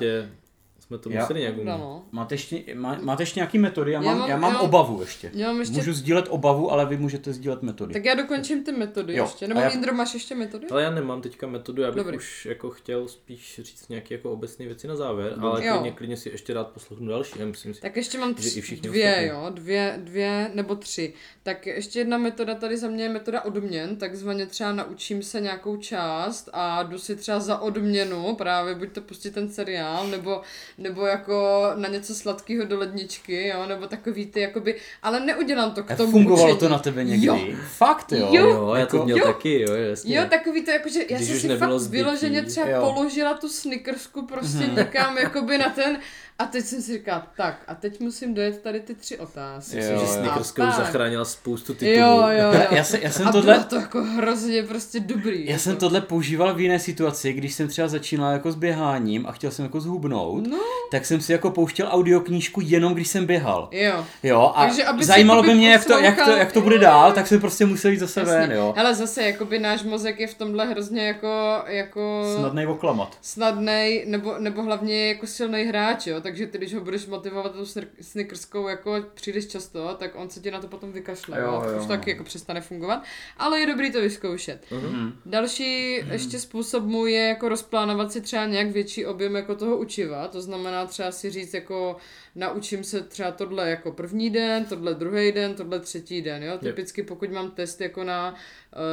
[0.95, 1.71] Jsme to Já- museli nějak umět.
[1.79, 2.05] no.
[2.13, 3.93] Máte ještě, má, máte ještě nějaký metody?
[3.93, 5.31] Já Já mám, mám- já mám já- obavu ještě.
[5.35, 7.93] Já mám ještě, Můžu sdílet obavu, ale vy můžete sdílet metody.
[7.93, 10.67] tak já dokončím ty metody Jo, ještě, nebo já- Indro, máš ještě metody?
[10.71, 12.17] Ale já nemám teďka metodu, já bych Dobrý.
[12.17, 15.47] už jako chtěl spíš říct nějaké jako obecné věci na závěr, Dobře.
[15.49, 17.81] ale klidně, klidně si ještě rád poslechnu další, já myslím si.
[17.81, 19.29] Tak ještě mám tři, i dvě, ostatní.
[19.29, 21.13] jo, dvě, dvě nebo tři.
[21.43, 25.77] Tak ještě jedna metoda tady za mě je metoda odměn, takzvaně třeba naučím se nějakou
[25.77, 30.41] část a jdu si třeba za odměnu, právě buď to pustit ten seriál, nebo,
[30.85, 35.83] nebo jako na něco sladkého do ledničky, jo, nebo takový ty, jakoby, ale neudělám to
[35.83, 36.59] k A tomu fungovalo učení.
[36.59, 37.27] to na tebe někdy?
[37.27, 37.39] Jo.
[37.77, 38.29] Fakt jo?
[38.31, 38.49] Jo.
[38.49, 39.25] Jo, já to Jako- měl jo.
[39.27, 40.17] taky, jo, jasně.
[40.17, 42.03] Jo, takový to jako, že já Když jsem si fakt zbytí.
[42.05, 42.81] vyloženě třeba Jo.
[42.81, 45.99] položila tu snickersku prostě někam jakoby na ten
[46.39, 49.77] A teď jsem si říkal, tak, a teď musím dojet tady ty tři otázky.
[49.77, 50.75] Jo, Myslím, že tak.
[50.77, 51.97] zachránila spoustu titulů.
[51.99, 52.67] Jo, jo, jo.
[52.71, 53.53] Já jsem, já jsem a tohle...
[53.55, 55.45] bylo to jako hrozně prostě dobrý.
[55.45, 55.63] Já jako.
[55.63, 59.51] jsem tohle používal v jiné situaci, když jsem třeba začínal jako s běháním a chtěl
[59.51, 60.59] jsem jako zhubnout, No.
[60.91, 63.69] tak jsem si jako pouštěl audioknížku jenom když jsem běhal.
[63.73, 64.05] Jo.
[64.23, 67.13] Jo, a Takže aby zajímalo by mě, jak to, jak, to, jak to bude dál,
[67.13, 68.55] tak jsem prostě musel jít zase ven, Jasně.
[68.55, 68.75] jo.
[68.77, 73.19] Hele, zase, jakoby náš mozek je v tomhle hrozně jako, jako Snadnej oklamat.
[73.21, 77.63] snadnej, nebo, nebo hlavně jako silný hráč, jo, takže ty, když ho budeš motivovat tou
[77.63, 81.77] snir- snickerskou jako příliš často, tak on se ti na to potom vykašle, jo, Jo,
[81.77, 81.89] už no.
[81.89, 83.03] taky jako přestane fungovat,
[83.37, 84.65] ale je dobrý to vyzkoušet.
[84.71, 85.13] Mhm.
[85.27, 90.29] Další ještě způsob mu je jako rozplánovat si třeba nějak větší objem jako toho učiva,
[90.29, 91.97] to znamená třeba si říct jako
[92.35, 97.03] naučím se třeba tohle jako první den, tohle druhý den, tohle třetí den, jo, typicky
[97.03, 98.35] pokud mám test jako na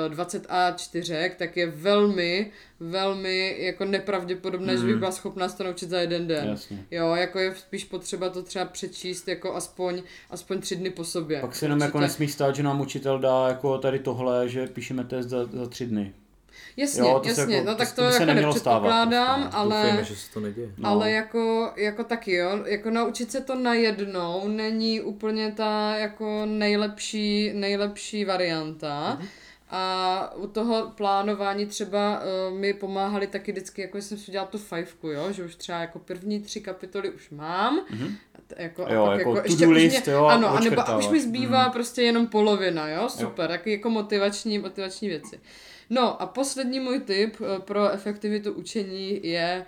[0.05, 5.63] uh, 20 A4, tak je velmi, velmi jako nepravděpodobné, že bych byla schopná se to
[5.63, 6.47] naučit za jeden den.
[6.47, 6.85] Jasně.
[6.91, 11.41] Jo, jako je spíš potřeba to třeba přečíst jako aspoň, aspoň tři dny po sobě.
[11.41, 15.03] Pak se jenom jako nesmí stát, že nám učitel dá jako tady tohle, že píšeme
[15.03, 16.13] test za, za tři dny.
[16.77, 19.57] Jasně, Jo, to jasně, jako- no to- tak to to, jako nemělo stávat nepředpokládám, prostě,
[19.57, 19.75] ale...
[19.81, 20.69] Doufejme, že se to neděje.
[20.77, 20.89] No.
[20.89, 27.51] Ale jako, jako taky, jo, jako naučit se to najednou není úplně ta jako nejlepší,
[27.53, 29.15] nejlepší varianta.
[29.19, 29.27] Mhm.
[29.73, 32.19] A u toho plánování třeba
[32.49, 35.77] uh, mi pomáhali taky vždycky, jako jsem si udělala tu fajfku, jo, že už třeba
[35.79, 37.79] jako první tři kapitoly už mám.
[37.89, 38.15] Mhm.
[38.57, 40.81] A Jako, Jo, a pak jako to-do ještě už list, jo, a ano, a nebo
[40.89, 41.71] a už mi zbývá Mhm.
[41.71, 45.39] prostě jenom polovina, jo, super, taky jako motivační, motivační věci.
[45.93, 49.65] No a poslední můj tip eh, pro efektivitu učení je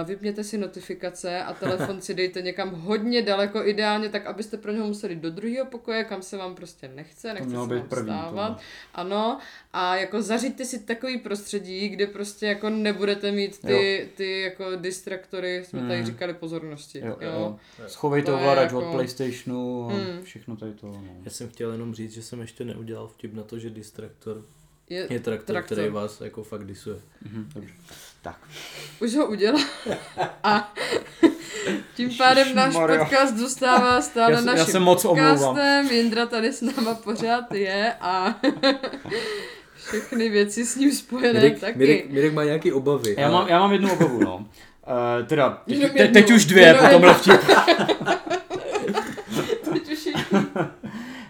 [0.00, 4.72] eh, vypněte si notifikace a telefon si dejte někam hodně daleko, ideálně tak, abyste pro
[4.72, 8.04] něho museli do druhého pokoje, kam se vám prostě nechce, nechce se být vám první
[8.12, 8.28] vstávat.
[8.48, 8.56] tohle.
[8.94, 9.38] Ano,
[9.72, 15.64] a jako zařiďte si takový prostředí, kde prostě jako nebudete mít ty, ty jako distraktory,
[15.64, 16.06] jsme tady Mm.
[16.06, 16.98] říkali, pozornosti.
[16.98, 17.30] Jo, jo.
[17.30, 17.56] jo.
[17.86, 20.22] Schovejte To ovladač jako- od Playstationu a Mm.
[20.22, 20.86] všechno tady to.
[20.86, 21.04] No.
[21.24, 24.44] Já jsem chtěl jenom říct, že jsem ještě neudělal vtip na to, že distraktor
[24.90, 25.76] Je, je traktor, Traktor.
[25.78, 26.96] který vás jako fakt disuje.
[27.32, 27.72] Mhm, dobře.
[28.22, 28.36] Tak.
[29.00, 29.60] Už ho udělal.
[30.44, 30.74] A
[31.96, 32.98] tím pádem náš Ježišmarja.
[33.04, 35.38] podcast zůstává stále Já se- já naším se moc omlouvám.
[35.38, 35.86] podcastem.
[35.90, 38.34] Jindra tady s náma pořád je a
[39.88, 41.78] všechny věci s ním spojené Mirek, taky.
[41.78, 43.14] Mirek, Mirek má nějaký obavy.
[43.18, 44.36] Já ale- mám, já mám jednu obavu, no.
[44.36, 47.36] Uh, teda, teď, te, teď už dvě Jenom po tomhle vtipu.
[49.72, 50.12] Teď už je...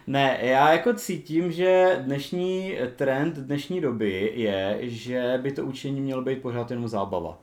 [0.08, 6.22] Ne, já jako cítím, že dnešní trend dnešní doby je, že by to učení mělo
[6.22, 7.38] být pořád jenom zábava.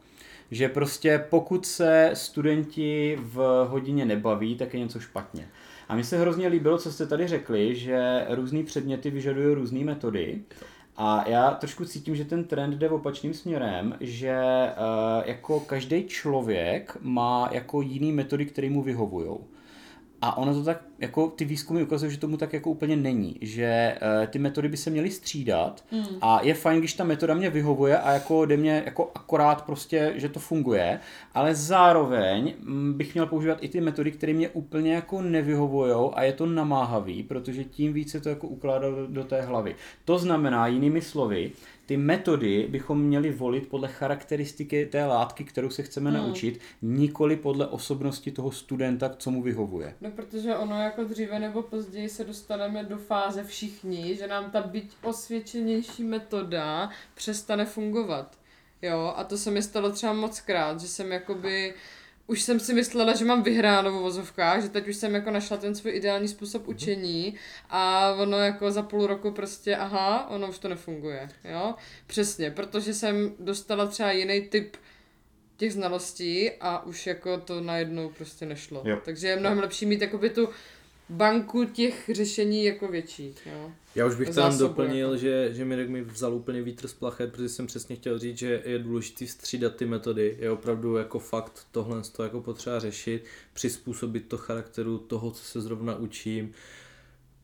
[0.51, 5.47] Že prostě pokud se studenti v hodině nebaví, tak je něco špatně.
[5.89, 10.41] A mně se hrozně líbilo, co jste tady řekli, že různé předměty vyžadují různé metody.
[10.97, 16.97] A já trošku cítím, že ten trend jde opačným směrem, že uh, jako každý člověk
[17.01, 19.37] má jako jiný metody, které mu vyhovují.
[20.25, 23.97] A ono to tak, jako ty výzkumy ukazují, že tomu tak jako úplně není, že
[24.01, 26.05] uh, ty metody by se měly střídat mm.
[26.21, 30.13] a je fajn, když ta metoda mě vyhovuje a jako jde mě jako akorát prostě,
[30.15, 30.99] že to funguje,
[31.33, 36.23] ale zároveň mm, bych měl používat i ty metody, které mě úplně jako nevyhovují a
[36.23, 39.75] je to namáhavý, protože tím více to jako ukládá do, do té hlavy.
[40.05, 41.51] To znamená, jinými slovy,
[41.85, 46.19] ty metody bychom měli volit podle charakteristiky té látky, kterou se chceme Hmm.
[46.19, 49.95] naučit, nikoli podle osobnosti toho studenta, co mu vyhovuje.
[50.01, 54.61] No protože ono jako dříve nebo později se dostaneme do fáze všichni, že nám ta
[54.61, 58.37] byť osvědčenější metoda přestane fungovat.
[58.81, 61.73] Jo, a to se mi stalo třeba moc krát, že jsem jakoby
[62.27, 65.57] už jsem si myslela, že mám vyhráno v vozovkách, že teď už jsem jako našla
[65.57, 67.35] ten svůj ideální způsob učení
[67.69, 71.75] a ono jako za půl roku prostě, aha, ono už to nefunguje, jo.
[72.07, 74.77] Přesně, protože jsem dostala třeba jiný typ
[75.57, 78.81] těch znalostí a už jako to najednou prostě nešlo.
[78.85, 79.01] Jo.
[79.05, 80.49] Takže je mnohem lepší mít jakoby tu
[81.09, 83.71] banku těch řešení jako větší, jo.
[83.95, 85.17] Já už bych tam doplnil, jako.
[85.21, 88.61] že, že Mirek mi vzal úplně vítr z plachet, protože jsem přesně chtěl říct, že
[88.65, 90.37] je důležité střídat ty metody.
[90.39, 95.61] Je opravdu jako fakt tohle to jako potřeba řešit, přizpůsobit to charakteru toho, co se
[95.61, 96.51] zrovna učím.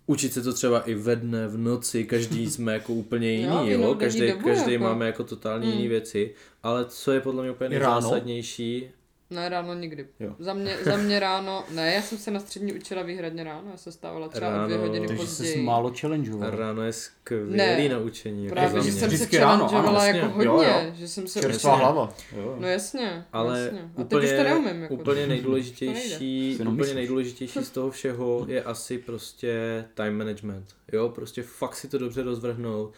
[0.07, 3.79] Učit se to třeba i ve dne, v noci, každý jsme jako úplně jiný, Jo,
[3.81, 4.83] jo, každý, dobu, každý jako.
[4.83, 5.73] máme jako totálně Mm.
[5.73, 6.33] jiné věci,
[6.63, 8.89] ale co je podle mě úplně nejzásadnější,
[9.31, 10.07] Ne, ráno nikdy.
[10.19, 10.35] Jo.
[10.39, 13.77] Za mě, za mě ráno, ne, já jsem se na střední učila výhradně ráno, já
[13.77, 15.53] se stávala třeba o dvě Ráno, hodiny Takže později.
[15.53, 16.51] jsi málo challengeoval.
[16.51, 18.45] ráno je skvělý Ne, na učení.
[18.45, 20.21] Jako Právě, za že jsem se Vždycky ráno, ano, challengeovala jasně.
[20.21, 20.91] jako Jo, hodně, jo.
[20.95, 21.91] že jsem se Čerstvá učila.
[21.91, 22.13] hlava.
[22.37, 22.55] Jo.
[22.59, 23.79] No jasně, Ale jasně.
[23.97, 24.81] A úplně, teď už to neumím.
[24.81, 30.65] Jako úplně nejdůležitější, úplně nejdůležitější z toho všeho je asi prostě time management.
[30.93, 32.93] Jo, prostě fakt si to dobře rozvrhnout.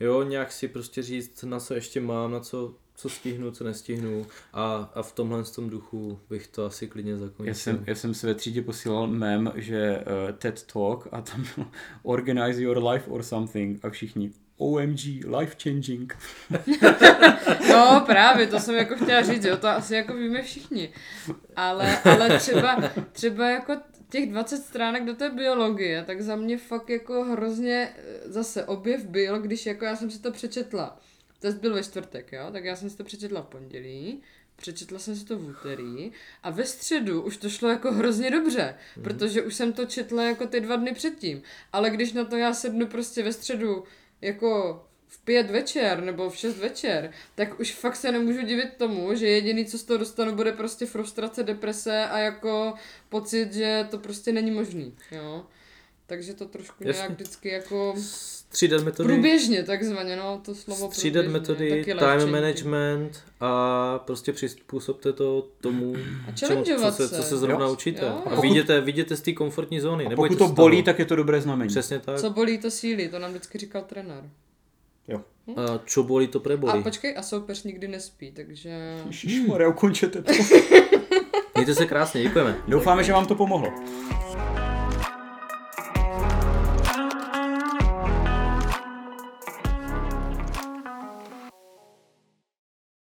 [0.00, 4.26] Jo, nějak si prostě říct, na co ještě mám, na co, co stihnu, co nestihnu
[4.52, 7.46] a, a v tomhle z tom duchu bych to asi klidně zakončil.
[7.46, 11.44] Já jsem, já jsem se ve třídě posílal mem, že uh, TED Talk a tam
[12.02, 15.04] Organize your life or something a všichni OMG,
[15.38, 16.18] life changing.
[17.70, 20.92] No právě, to jsem jako chtěla říct, jo, to asi jako víme všichni.
[21.56, 22.82] Ale, ale třeba,
[23.12, 23.76] třeba jako
[24.08, 29.04] těch 20 stránek do té biologie, tak za mě fakt jako hrozně eh, zase objev
[29.04, 31.00] byl, když jako já jsem si to přečetla.
[31.38, 34.22] Test byl ve čtvrtek, jo, tak já jsem si to přečetla v pondělí,
[34.56, 36.12] přečetla jsem si to v úterý
[36.42, 39.02] a ve středu už to šlo jako hrozně dobře, mm.
[39.02, 41.42] protože už jsem to četla jako ty dva dny předtím.
[41.72, 43.84] Ale když na to já sednu prostě ve středu
[44.20, 49.14] jako v pět večer nebo v šest večer, tak už fakt se nemůžu divit tomu,
[49.14, 52.74] že jediný, co z toho dostanu, bude prostě frustrace, deprese a jako
[53.08, 55.46] pocit, že to prostě není možný, jo.
[56.06, 56.98] Takže to trošku Jasně.
[56.98, 57.94] nějak vždycky jako
[58.50, 65.48] Střídat metody, průběžně takzvaně, no, to slovo střídat metody, time management a prostě přizpůsobte to
[65.60, 65.94] tomu,
[66.28, 67.36] A čemu, co, se, co se.
[67.36, 67.72] zrovna Jo.
[67.72, 68.04] učíte.
[68.06, 68.22] Jo.
[68.26, 70.06] A vyjděte, vyjděte z té komfortní zóny.
[70.06, 71.68] A pokud to bolí, tak je to dobré znamení.
[71.68, 72.18] Přesně tak.
[72.20, 74.24] Co bolí, to sílí, to nám vždycky říkal trenér.
[75.08, 75.20] Jo.
[75.56, 76.82] A čo bolí, to A prebolí.
[76.82, 78.96] počkej, a soupeř nikdy nespí, takže...
[79.06, 80.32] Ježišmarja, ukončete to.
[81.54, 82.56] Mějte se krásně, děkujeme.
[82.68, 83.72] Doufáme, že vám to pomohlo.